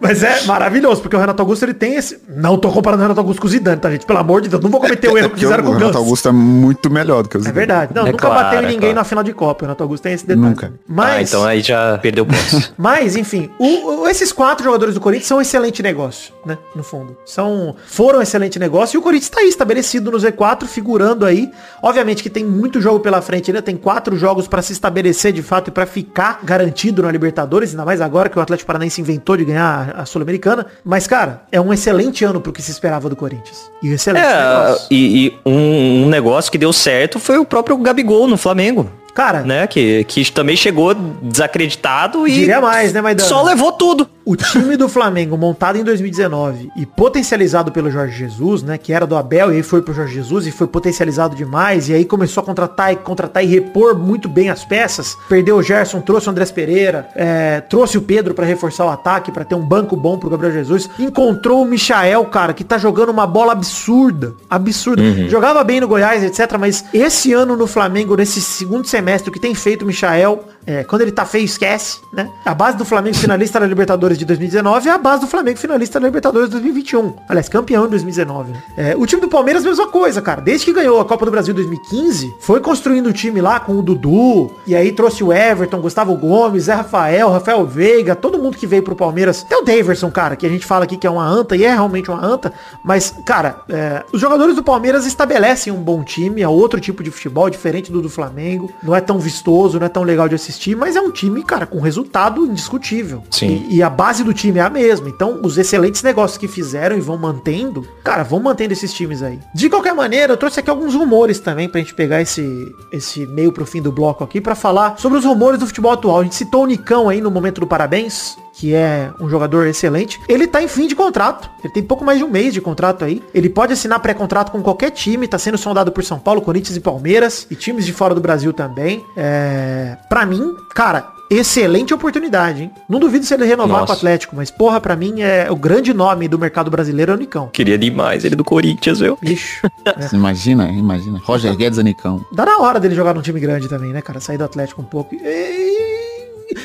[0.00, 2.20] Mas é maravilhoso, porque o Renato Augusto, ele tem esse...
[2.28, 4.04] Não tô comparando o Renato Augusto com o Zidane, tá, gente?
[4.06, 5.92] Pelo amor de Deus, não vou cometer o erro que fizeram o com o Renato
[5.92, 5.98] Ganso.
[6.04, 7.56] Augusto é muito melhor do que o É Zidane.
[7.56, 7.92] verdade.
[7.94, 8.94] Não, É nunca claro, bateu em é ninguém claro.
[8.96, 9.64] na final de Copa.
[9.64, 10.46] O Renato Augusto tem esse detalhe.
[10.48, 10.72] Nunca.
[10.86, 11.08] Mas...
[11.16, 12.72] Ah, então aí já perdeu pontos.
[12.76, 16.58] Mas, enfim, o- o- esses quatro jogadores do Corinthians são um excelente negócio, né?
[16.74, 17.16] No fundo.
[17.24, 21.50] São, foram um excelente negócio e o Corinthians está aí estabelecido no Z4, figurando aí.
[21.82, 25.40] Obviamente que tem muito jogo pela frente ainda, tem quatro jogos para se estabelecer de
[25.42, 29.38] fato e para ficar garantido na Libertadores, ainda mais agora que o Atlético Paranaense inventou
[29.38, 30.66] de ganhar a Sul-Americana.
[30.84, 33.70] Mas, cara, é um excelente ano pro que se esperava do Corinthians.
[33.82, 34.86] E um excelente É, negócio.
[34.90, 38.90] e, e um, um negócio que deu certo foi o próprio Gabigol no Flamengo.
[39.14, 39.66] Cara, Né?
[39.66, 43.26] Que, que também chegou desacreditado e Diria mais, né, Maidana?
[43.26, 44.06] só levou tudo.
[44.26, 48.76] O time do Flamengo, montado em 2019 e potencializado pelo Jorge Jesus, né?
[48.76, 51.88] Que era do Abel e aí foi pro Jorge Jesus e foi potencializado demais.
[51.88, 55.16] E aí começou a contratar e contratar e repor muito bem as peças.
[55.28, 59.30] Perdeu o Gerson, trouxe o Andrés Pereira, é, trouxe o Pedro pra reforçar o ataque,
[59.30, 60.90] pra ter um banco bom pro Gabriel Jesus.
[60.98, 64.34] Encontrou o Michael, cara, que tá jogando uma bola absurda.
[64.50, 65.04] Absurda.
[65.28, 66.56] Jogava bem no Goiás, etc.
[66.58, 70.82] Mas esse ano no Flamengo, nesse segundo semestre, o que tem feito o Michael, é,
[70.82, 72.28] quando ele tá feio, esquece, né?
[72.44, 76.00] A base do Flamengo finalista da Libertadores de 2019 é a base do Flamengo finalista
[76.00, 77.14] da Libertadores de 2021.
[77.28, 78.52] Aliás, campeão em 2019.
[78.52, 78.62] né?
[78.76, 80.40] É, o time do Palmeiras, mesma coisa, cara.
[80.40, 83.72] Desde que ganhou a Copa do Brasil em 2015, foi construindo o time lá com
[83.74, 88.56] o Dudu, e aí trouxe o Everton, Gustavo Gomes, Zé Rafael, Rafael Veiga, todo mundo
[88.56, 89.44] que veio pro Palmeiras.
[89.44, 91.70] Até o Daverson, cara, que a gente fala aqui que é uma anta, e é
[91.70, 92.52] realmente uma anta,
[92.82, 97.10] mas, cara, é, os jogadores do Palmeiras estabelecem um bom time, é outro tipo de
[97.10, 98.72] futebol, diferente do do Flamengo.
[98.82, 101.66] Não é tão vistoso, não é tão legal de assistir, mas é um time, cara,
[101.66, 103.22] com resultado indiscutível.
[103.30, 103.66] Sim.
[103.68, 105.08] E, e a base base do time é a mesma.
[105.08, 109.40] Então, os excelentes negócios que fizeram e vão mantendo, cara, vão mantendo esses times aí.
[109.52, 113.50] De qualquer maneira, eu trouxe aqui alguns rumores também pra gente pegar esse, esse meio
[113.50, 116.20] pro fim do bloco aqui pra falar sobre os rumores do futebol atual.
[116.20, 120.20] A gente citou o Nicão aí no momento do parabéns, que é um jogador excelente.
[120.28, 121.50] Ele tá em fim de contrato.
[121.64, 123.20] Ele tem pouco mais de um mês de contrato aí.
[123.34, 125.26] Ele pode assinar pré-contrato com qualquer time.
[125.26, 127.44] Tá sendo sondado por São Paulo, Corinthians e Palmeiras.
[127.50, 129.04] E times de fora do Brasil também.
[129.16, 129.98] É...
[130.08, 132.70] Pra mim, cara, excelente oportunidade, hein?
[132.88, 133.86] Não duvido se ele renovar Nossa.
[133.86, 137.14] com o Atlético, mas porra, pra mim é o grande nome do mercado brasileiro é
[137.14, 137.48] o Nicão.
[137.52, 139.18] Queria demais ele do Corinthians, viu?
[139.20, 139.66] Bicho.
[139.98, 141.20] Você Imagina, imagina.
[141.24, 142.24] Roger Guedes Anicão.
[142.32, 144.20] Dá na hora dele jogar num time grande também, né, cara?
[144.20, 145.14] Sair do Atlético um pouco.
[145.14, 145.85] E-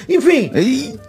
[0.07, 0.51] Enfim.
[0.53, 0.99] Eita,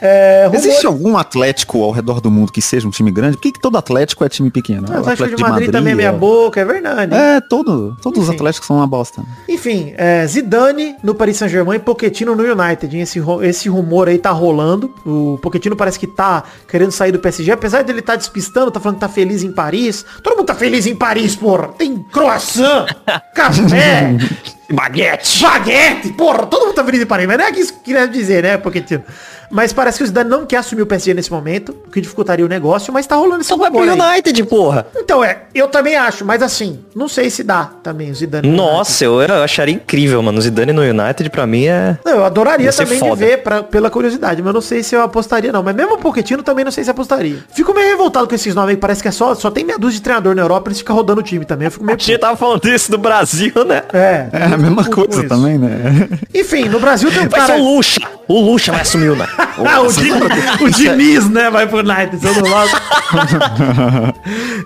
[0.00, 3.36] É, rumor- Existe algum Atlético ao redor do mundo que seja um time grande?
[3.36, 4.86] Por que, que todo Atlético é time pequeno?
[4.90, 7.14] O Atlético de Madrid, também é meia boca, é verdade.
[7.14, 8.36] É, todo, todos os Enfim.
[8.36, 9.22] Atléticos são uma bosta.
[9.48, 12.98] Enfim, é, Zidane no Paris Saint-Germain e Pochettino no United.
[12.98, 14.92] Esse, esse rumor aí tá rolando.
[15.06, 17.50] O Pochettino parece que tá querendo sair do PSG.
[17.52, 20.04] Apesar dele tá despistando, tá falando que tá feliz em Paris.
[20.22, 21.68] Todo mundo tá feliz em Paris, porra.
[21.68, 22.86] Tem croissant,
[23.34, 24.16] café,
[24.70, 25.42] Baguete!
[25.42, 26.46] baguete, porra.
[26.46, 27.26] Todo mundo tá feliz em Paris.
[27.26, 29.04] Mas não é isso que queria dizer, né, Pochettino?
[29.54, 32.44] Mas parece que o Zidane não quer assumir o PSG nesse momento, o que dificultaria
[32.44, 34.10] o negócio, mas tá rolando esse Só vai pro rumor aí.
[34.14, 34.84] United, porra.
[34.96, 38.48] Então é, eu também acho, mas assim, não sei se dá também o Zidane.
[38.48, 38.72] no United.
[38.74, 40.38] Nossa, eu, eu acharia incrível, mano.
[40.38, 41.96] O Zidane no United, pra mim, é...
[42.04, 43.14] Não, eu adoraria também de foda.
[43.14, 45.62] ver pra, pela curiosidade, mas eu não sei se eu apostaria não.
[45.62, 47.38] Mas mesmo o Pochettino também não sei se apostaria.
[47.54, 49.98] Fico meio revoltado com esses nomes aí, parece que é só, só tem meia dúzia
[49.98, 51.66] de treinador na Europa, eles ficam rodando o time também.
[51.66, 51.96] Eu fico meio...
[51.96, 53.84] A gente tava falando disso do Brasil, né?
[53.92, 56.08] É, É a mesma coisa também, né?
[56.34, 57.54] Enfim, no Brasil tem um Vai cara...
[57.54, 58.00] ser o Lucha.
[58.26, 59.43] O Lucha vai assumir o United.
[59.66, 62.70] Ah, o, Di- o Diniz, né, vai pro United, todo lado.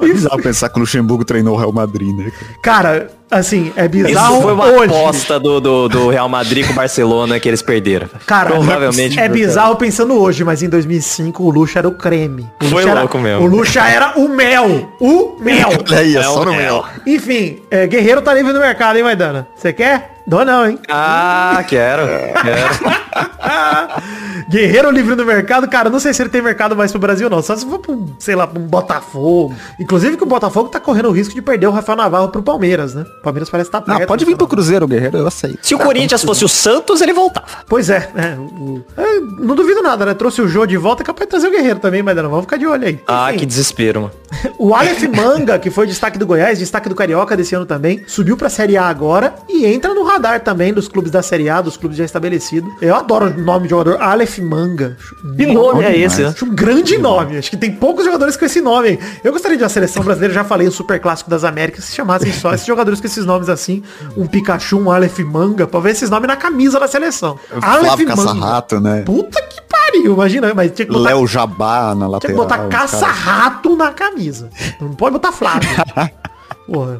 [0.00, 2.30] É bizarro pensar que o Luxemburgo treinou o Real Madrid, né?
[2.62, 4.94] Cara, assim, é bizarro Isso foi uma hoje.
[4.94, 8.08] aposta do, do, do Real Madrid com o Barcelona que eles perderam.
[8.26, 9.18] Cara, provavelmente.
[9.18, 12.46] é bizarro pensando hoje, mas em 2005 o Lucha era o creme.
[12.62, 13.44] O Foi era- louco mesmo.
[13.44, 14.92] O Lucha era o mel.
[15.00, 15.68] O mel.
[15.96, 16.84] Aí, é É só no meu.
[17.06, 19.46] Enfim, é, Guerreiro tá livre no mercado, hein, Maidana?
[19.56, 20.16] Você quer?
[20.26, 20.78] Dou não, hein?
[20.90, 22.02] Ah, quero.
[22.42, 22.98] quero.
[24.50, 27.40] Guerreiro livre no mercado, cara, não sei se ele tem mercado mais pro Brasil, não.
[27.42, 29.54] Só se for pra um, sei lá, pra um Botafogo.
[29.80, 32.94] Inclusive que o Botafogo tá correndo o risco de perder o Rafael Navarro pro Palmeiras,
[32.94, 33.04] né?
[33.18, 34.08] O Palmeiras parece estar tá Não, perto.
[34.08, 35.58] pode do vir pro Cruzeiro, Guerreiro, eu aceito.
[35.62, 37.46] Se o Corinthians fosse o Santos, ele voltava.
[37.66, 38.36] Pois é, né?
[38.38, 40.14] o- é, não duvido nada, né?
[40.14, 42.42] Trouxe o Jô de volta, é capaz de trazer o Guerreiro também, mas não, vamos
[42.42, 43.00] ficar de olho aí.
[43.06, 44.12] Ah, Enfim, que desespero, mano.
[44.58, 48.36] O Aleph Manga, que foi destaque do Goiás, destaque do Carioca desse ano também, subiu
[48.36, 51.76] pra Série A agora e entra no radar também dos clubes da Série A, dos
[51.76, 52.70] clubes já estabelecidos.
[52.80, 54.96] Eu adoro o nome de jogador, Aleph Manga.
[55.36, 56.28] Que nome é esse, né?
[56.28, 57.38] Acho um grande nome.
[57.38, 58.98] Acho que tem poucos jogadores com esse nome.
[59.22, 62.32] Eu gostaria de uma seleção brasileira, já falei, o Super Clássico das Américas, se chamassem
[62.32, 63.82] só esses jogadores com esses nomes assim,
[64.16, 67.38] um Pikachu, um Aleph Manga, pra ver esses nomes na camisa da seleção.
[67.60, 69.02] Flávio Caça-Rato, né?
[69.08, 72.20] Puta que pariu, imagina, mas tinha que botar Léo Jabá na lateral.
[72.20, 74.50] tinha que botar caça-rato na camisa.
[74.78, 75.66] Não pode botar Flávio.
[76.70, 76.98] Porra.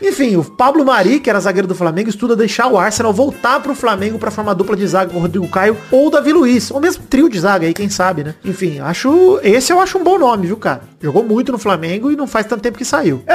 [0.00, 3.74] Enfim, o Pablo Mari, que era zagueiro do Flamengo, estuda deixar o Arsenal voltar pro
[3.74, 6.70] Flamengo pra formar dupla de zaga com o Rodrigo Caio ou o Davi Luiz.
[6.70, 8.36] Ou mesmo trio de zaga aí, quem sabe, né?
[8.44, 9.40] Enfim, acho.
[9.42, 10.82] Esse eu acho um bom nome, viu, cara?
[11.00, 13.20] Jogou muito no Flamengo e não faz tanto tempo que saiu.
[13.26, 13.34] É,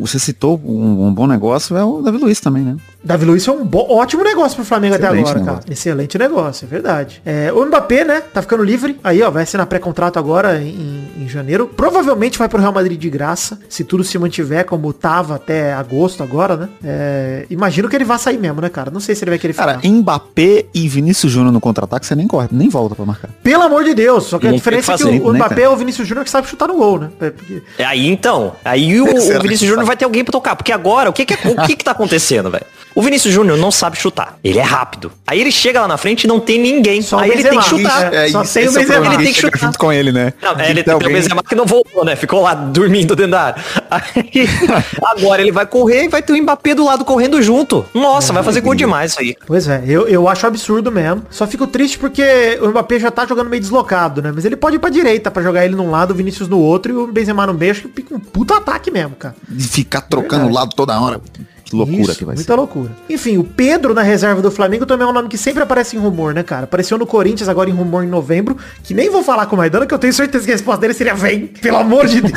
[0.00, 2.76] você citou um, um bom negócio, é o Davi Luiz também, né?
[3.06, 5.60] Davi Luiz foi um bo- ótimo negócio pro Flamengo até Excelente agora, negócio.
[5.62, 5.72] cara.
[5.72, 7.22] Excelente negócio, é verdade.
[7.24, 8.98] É, o Mbappé, né, tá ficando livre.
[9.04, 11.66] Aí, ó, vai assinar pré-contrato agora em, em janeiro.
[11.68, 16.22] Provavelmente vai pro Real Madrid de graça, se tudo se mantiver como tava até agosto
[16.22, 16.68] agora, né?
[16.84, 18.90] É, imagino que ele vai sair mesmo, né, cara?
[18.90, 19.66] Não sei se ele vai querer ficar.
[19.76, 23.30] Cara, Mbappé e Vinícius Júnior no contra-ataque, você nem corre, nem volta pra marcar.
[23.42, 25.32] Pelo amor de Deus, só que a Não diferença é que que fazer, o, o
[25.32, 25.66] né, Mbappé cara?
[25.66, 27.10] é o Vinícius Júnior que sabe chutar no gol, né?
[27.20, 29.04] É, porque- É Aí então, aí o,
[29.36, 30.56] o Vinícius Júnior vai ter alguém pra tocar.
[30.56, 32.64] Porque agora, o que que, o que que tá acontecendo, velho?
[32.96, 34.38] O Vinícius Júnior não sabe chutar.
[34.42, 35.12] Ele é rápido.
[35.26, 37.02] Aí ele chega lá na frente e não tem ninguém.
[37.02, 37.78] Só o aí ele tem que Benzema.
[37.90, 38.14] chutar.
[38.14, 38.84] É, só tem o esse é Benzema.
[38.86, 39.58] problema, Ele tem que chutar.
[39.58, 40.32] junto com ele, né?
[40.40, 42.16] Não, é, Tem ele tem o alguém- Benzema que não voltou, né?
[42.16, 43.64] Ficou lá dormindo dentro da área.
[43.90, 44.48] Aí,
[45.14, 47.84] agora ele vai correr e vai ter o Mbappé do lado correndo junto.
[47.92, 49.36] Nossa, vai fazer gol demais isso aí.
[49.46, 51.22] Pois é, eu, eu acho absurdo mesmo.
[51.30, 54.32] Só fico triste porque o Mbappé já tá jogando meio deslocado, né?
[54.34, 56.92] Mas ele pode ir pra direita pra jogar ele num lado, o Vinícius no outro
[56.92, 57.72] e o Benzema no meio.
[57.72, 59.34] Acho que fica um puta ataque mesmo, cara.
[59.46, 61.20] De ficar trocando o lado toda hora.
[61.68, 62.56] Que loucura Isso, que vai muita ser.
[62.56, 62.90] loucura.
[63.10, 65.98] Enfim, o Pedro na reserva do Flamengo também é um nome que sempre aparece em
[65.98, 66.62] rumor, né, cara?
[66.62, 69.84] Apareceu no Corinthians agora em rumor em novembro, que nem vou falar com o Maidana,
[69.84, 72.36] que eu tenho certeza que a resposta dele seria vem, pelo amor de Deus.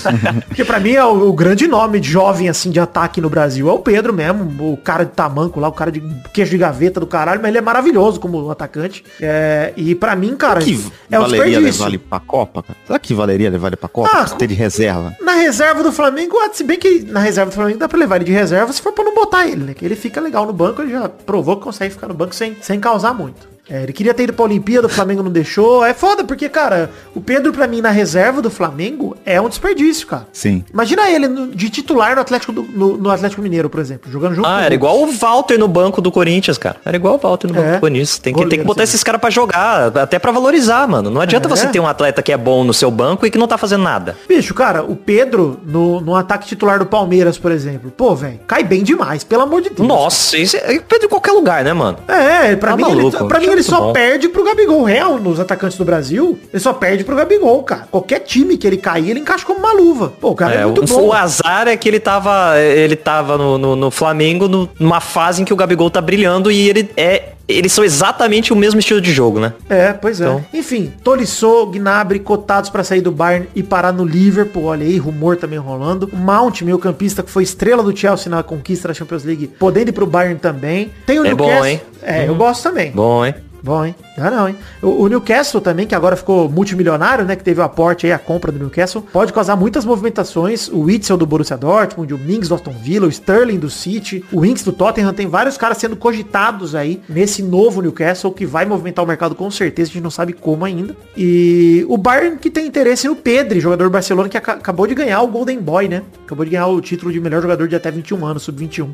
[0.48, 3.68] Porque pra mim é o, o grande nome de jovem, assim, de ataque no Brasil.
[3.68, 6.98] É o Pedro mesmo, o cara de tamanco lá, o cara de queijo de gaveta
[6.98, 9.04] do caralho, mas ele é maravilhoso como atacante.
[9.20, 12.78] É, e pra mim, cara, que é o valeria levar ele pra Copa, cara?
[12.86, 14.10] Será que valeria levar ele pra Copa?
[14.10, 15.14] Ah, ter de reserva?
[15.20, 18.16] Na reserva do Flamengo, ah, se bem que na reserva do Flamengo dá pra levar
[18.16, 19.74] ele de reserva se for pra não botar ele, né?
[19.74, 22.56] Que ele fica legal no banco, ele já provou que consegue ficar no banco sem,
[22.60, 23.53] sem causar muito.
[23.68, 25.84] É, ele queria ter ido pra Olimpíada, o Flamengo não deixou.
[25.84, 30.06] É foda, porque, cara, o Pedro, pra mim, na reserva do Flamengo, é um desperdício,
[30.06, 30.26] cara.
[30.32, 30.62] Sim.
[30.72, 34.34] Imagina ele no- de titular no Atlético, do- no, no Atlético Mineiro, por exemplo, jogando
[34.34, 36.76] junto Ah, era igual o Walter no banco do Corinthians, cara.
[36.84, 37.74] Era igual o Walter no banco É.
[37.76, 38.18] do Corinthians.
[38.18, 38.90] Tem que, tem que Goleiro, botar sim.
[38.90, 41.08] esses caras pra jogar, até pra valorizar, mano.
[41.10, 41.50] Não adianta É.
[41.50, 43.82] você ter um atleta que é bom no seu banco e que não tá fazendo
[43.82, 44.14] nada.
[44.28, 48.62] Bicho, cara, o Pedro, no, no ataque titular do Palmeiras, por exemplo, pô, velho, cai
[48.62, 49.88] bem demais, pelo amor de Deus.
[49.88, 51.96] Nossa, isso é Pedro em qualquer lugar, né, mano?
[52.06, 53.92] É, pra Tá mim, ele, maluco, pra mim é ele só bom.
[53.92, 54.84] perde pro Gabigol.
[54.84, 57.86] Real, nos atacantes do Brasil, ele só perde pro Gabigol, cara.
[57.90, 60.12] Qualquer time que ele cair, ele encaixa como uma luva.
[60.20, 61.06] Pô, o cara é, É, muito o, bom.
[61.08, 65.44] o azar é que ele tava, ele tava no, no, no Flamengo numa fase em
[65.44, 67.30] que o Gabigol tá brilhando e ele é.
[67.46, 69.52] Eles são exatamente o mesmo estilo de jogo, né?
[69.68, 70.24] É, pois é.
[70.24, 70.44] Então.
[70.52, 74.64] Enfim, Tolisso, Gnabry, cotados pra sair do Bayern e parar no Liverpool.
[74.64, 76.08] Olha aí, rumor também rolando.
[76.12, 79.92] Mount, meu campista, que foi estrela do Chelsea na conquista da Champions League, podendo ir
[79.92, 80.90] pro Bayern também.
[81.06, 81.80] Tem o É bom, Newcastle- hein?
[82.02, 82.90] É, eu gosto também.
[82.92, 83.34] Bom, hein?
[83.64, 83.94] Bom, hein?
[84.18, 84.56] Ah, não, hein?
[84.82, 87.34] O, o Newcastle também, que agora ficou multimilionário, né?
[87.34, 89.00] Que teve o aporte aí, a compra do Newcastle.
[89.10, 90.68] Pode causar muitas movimentações.
[90.68, 94.40] O Witzel do Borussia Dortmund, o Mings do Aston Villa, o Sterling do City, o
[94.42, 95.14] Winks do Tottenham.
[95.14, 99.50] Tem vários caras sendo cogitados aí nesse novo Newcastle, que vai movimentar o mercado com
[99.50, 99.90] certeza.
[99.90, 100.94] A gente não sabe como ainda.
[101.16, 104.94] E o Bayern que tem interesse no Pedri, jogador do Barcelona, que aca- acabou de
[104.94, 106.02] ganhar o Golden Boy, né?
[106.26, 108.90] Acabou de ganhar o título de melhor jogador de até 21 anos, sub-21.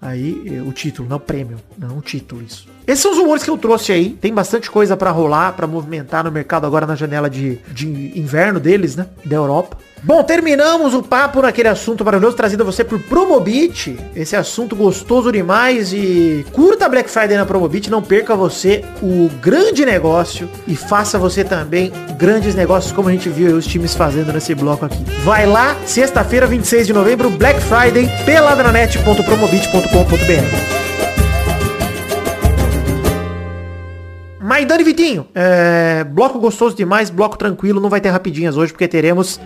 [0.00, 1.58] Aí, eh, o título, não o prêmio.
[1.76, 2.66] Não, o título, isso.
[2.86, 4.10] Esses são os rumores que eu trouxe aí.
[4.10, 8.58] Tem bastante coisa pra rolar, pra movimentar no mercado agora na janela de, de inverno
[8.58, 9.06] deles, né?
[9.24, 9.76] Da Europa.
[10.02, 13.98] Bom, terminamos o papo naquele assunto maravilhoso trazido a você por Promobit.
[14.16, 17.90] Esse assunto gostoso demais e curta Black Friday na Promobit.
[17.90, 23.28] Não perca você o grande negócio e faça você também grandes negócios como a gente
[23.28, 25.04] viu os times fazendo nesse bloco aqui.
[25.22, 30.79] Vai lá, sexta-feira, 26 de novembro, Black Friday, peladranet.promobit.com.br.
[34.60, 38.86] Maidana e Vitinho, é, bloco gostoso demais, bloco tranquilo, não vai ter rapidinhas hoje, porque
[38.86, 39.40] teremos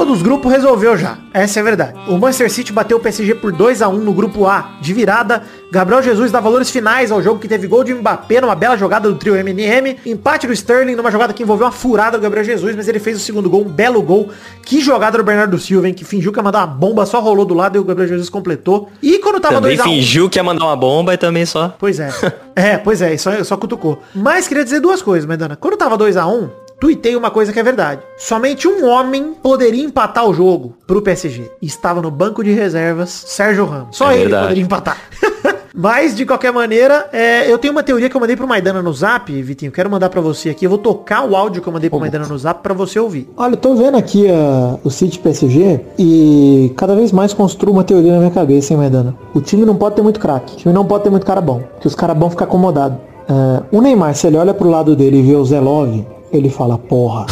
[0.00, 1.18] Quase todos os grupos resolveu já.
[1.30, 2.00] Essa é a verdade.
[2.08, 4.78] O Manchester City bateu o PSG por 2 a 1 no grupo A.
[4.80, 8.54] De virada, Gabriel Jesus dá valores finais ao jogo que teve gol de Mbappé numa
[8.54, 9.98] bela jogada do trio MNM.
[10.06, 13.18] Empate do Sterling numa jogada que envolveu uma furada do Gabriel Jesus, mas ele fez
[13.18, 14.30] o segundo gol, um belo gol.
[14.64, 17.44] Que jogada do Bernardo Silva, hein, que fingiu que ia mandar uma bomba, só rolou
[17.44, 18.88] do lado e o Gabriel Jesus completou.
[19.02, 21.44] E quando tava Também 2 a 1 fingiu que ia mandar uma bomba e também
[21.44, 21.74] só.
[21.78, 22.08] Pois é.
[22.56, 24.02] é, pois é, só, só cutucou.
[24.14, 25.56] Mas queria dizer duas coisas, Medana.
[25.56, 28.00] Quando tava 2 a 1 tuitei uma coisa que é verdade.
[28.16, 31.50] Somente um homem poderia empatar o jogo pro PSG.
[31.60, 33.96] Estava no banco de reservas, Sérgio Ramos.
[33.96, 34.42] Só É ele verdade.
[34.44, 34.96] poderia empatar.
[35.72, 38.92] Mas, de qualquer maneira, é, eu tenho uma teoria que eu mandei pro Maidana no
[38.92, 39.70] Zap, Vitinho.
[39.70, 40.66] Quero mandar pra você aqui.
[40.66, 43.30] Eu vou tocar o áudio que eu mandei pro Maidana no Zap pra você ouvir.
[43.36, 47.84] Olha, eu tô vendo aqui ah, o City PSG e cada vez mais construo uma
[47.84, 49.14] teoria na minha cabeça, hein, Maidana?
[49.32, 50.54] O time não pode ter muito craque.
[50.54, 51.62] O time não pode ter muito cara bom.
[51.80, 52.98] Que os caras bons ficam acomodados.
[53.28, 56.78] Ah, o Neymar, se ele olha pro lado dele e vê o Zelov, ele fala,
[56.78, 57.26] porra,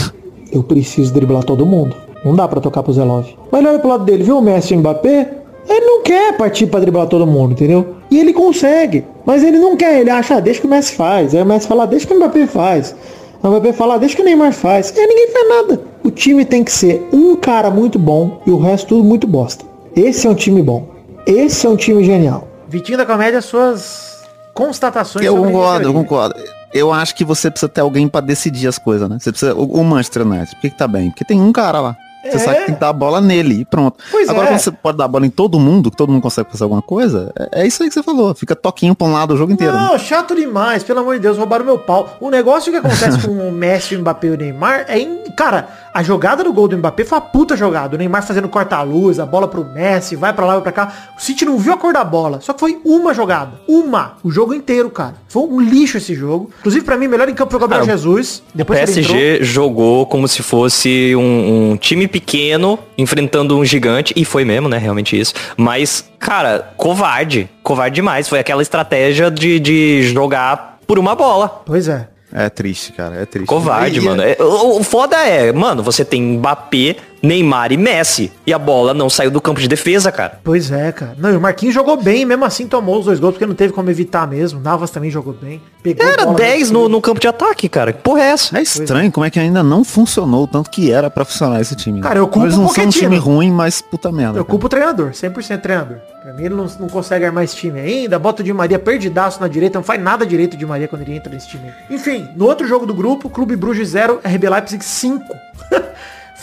[0.52, 1.94] eu preciso driblar todo mundo.
[2.24, 3.26] Não dá pra tocar pro Zelov.
[3.50, 5.30] Mas ele olha pro lado dele, vê o Messi e o Mbappé,
[5.68, 7.94] ele não quer partir pra driblar todo mundo, entendeu?
[8.11, 9.04] E ele consegue.
[9.24, 11.34] Mas ele não quer, ele acha, ah, deixa que o Messi faz.
[11.34, 12.94] Aí o Messi fala, "Ah, deixa que o Mbappé faz.
[13.42, 14.92] Aí o Mbappé fala, "Ah, deixa que o Neymar faz.
[14.96, 15.80] Aí ninguém faz nada.
[16.02, 19.64] O time tem que ser um cara muito bom e o resto tudo muito bosta.
[19.94, 20.88] Esse é um time bom.
[21.26, 22.48] Esse é um time genial.
[22.68, 26.34] Vitinho da Comédia, suas constatações Eu concordo, eu concordo.
[26.72, 29.18] Eu acho que você precisa ter alguém pra decidir as coisas, né?
[29.18, 29.54] Você precisa.
[29.54, 31.11] O, o Manchester United, por que, que tá bem?
[31.11, 31.96] Porque tem um cara lá.
[32.22, 32.38] Você É.
[32.38, 33.96] sabe que tem que dar a bola nele e pronto.
[34.11, 34.50] Pois Agora é.
[34.50, 36.83] quando você pode dar a bola em todo mundo, que todo mundo consegue fazer alguma
[36.83, 38.35] coisa, é, é isso aí que você falou.
[38.35, 39.72] Fica toquinho pra um lado o jogo inteiro.
[39.72, 39.88] né?
[39.90, 42.16] Não, chato demais, pelo amor de Deus, roubaram meu pau.
[42.20, 45.18] O negócio que acontece com o Messi, o Mbappé e o Neymar é em.
[45.37, 47.94] Cara, a jogada do gol do Mbappé foi uma puta jogada.
[47.94, 50.92] O Neymar fazendo corta-luz, a bola pro Messi, vai pra lá, vai pra cá.
[51.16, 52.40] O City não viu a cor da bola.
[52.40, 53.52] Só que foi uma jogada.
[53.68, 54.14] Uma.
[54.24, 55.14] O jogo inteiro, cara.
[55.28, 56.50] Foi um lixo esse jogo.
[56.59, 58.42] Inclusive, pra mim, melhor em campo foi o Gabriel Ah, Jesus.
[58.52, 59.16] O Depois que ele entrou.
[59.16, 64.68] PSG jogou como se fosse um, um time pequeno enfrentando um gigante, e foi mesmo,
[64.68, 64.79] né?
[64.79, 65.33] Realmente isso.
[65.57, 67.49] Mas, cara, covarde.
[67.62, 68.29] Covarde demais.
[68.29, 71.62] Foi aquela estratégia de, de jogar por uma bola.
[71.66, 72.09] Pois é.
[72.33, 73.16] É triste, cara.
[73.16, 73.47] É triste.
[73.49, 74.22] Covarde, E- mano.
[74.22, 78.33] É, o, o foda é, mano, você tem Mbappé, Neymar e Messi.
[78.47, 80.41] E a bola não saiu do campo de defesa, cara.
[80.43, 81.14] Pois é, cara.
[81.19, 83.73] Não, e o Marquinhos jogou bem, mesmo assim tomou os dois gols, porque não teve
[83.73, 84.61] como evitar mesmo.
[84.61, 85.61] Navas também jogou bem.
[85.83, 87.93] Pegou Era bola 10 no, no campo de ataque, cara.
[87.93, 88.59] Que porra é essa?
[88.59, 91.75] É estranho como é que ainda não funcionou o tanto que era pra funcionar esse
[91.75, 92.01] time.
[92.01, 92.03] né?
[92.03, 94.39] Cara, eu culpo Eles o não são um time ruim, mas puta merda.
[94.39, 94.51] Eu cara.
[94.51, 95.99] culpo o treinador, 100% treinador.
[96.23, 99.41] Pra mim ele não, não consegue armar esse time ainda, bota o Di Maria perdidaço
[99.41, 101.73] na direita, não faz nada direito Di Maria quando ele entra nesse time.
[101.89, 105.25] Enfim, no outro jogo do grupo, Clube Bruges 0, RB Leipzig 5.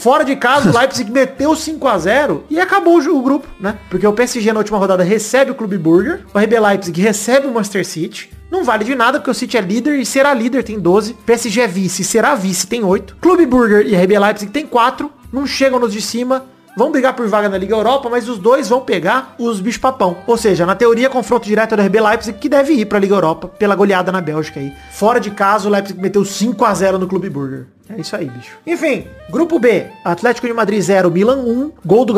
[0.06, 3.76] Fora de casa, o Leipzig meteu 5 a 0 e acabou o, grupo, né?
[3.90, 7.52] Porque o PSG na última rodada recebe o Clube Burger, o RB Leipzig recebe o
[7.52, 8.30] Manchester City.
[8.52, 11.16] Não vale de nada porque o City é líder e será líder, tem 12.
[11.26, 13.18] PSG é vice, será vice, tem 8.
[13.20, 15.12] Clube Burger e RB Leipzig tem 4.
[15.34, 16.46] Não chegam nos de cima.
[16.78, 20.18] Vão brigar por vaga na Liga Europa, mas os dois vão pegar os bichos papão.
[20.28, 23.48] Ou seja, na teoria, confronto direto do RB Leipzig, que deve ir pra Liga Europa
[23.48, 24.72] pela goleada na Bélgica aí.
[24.92, 27.75] Fora de casa, o Leipzig meteu 5 a 0 no Clube Burger.
[27.88, 28.58] É isso aí, bicho.
[28.66, 32.14] Enfim, grupo B, Atlético de Madrid 0, Milan 1, gol do,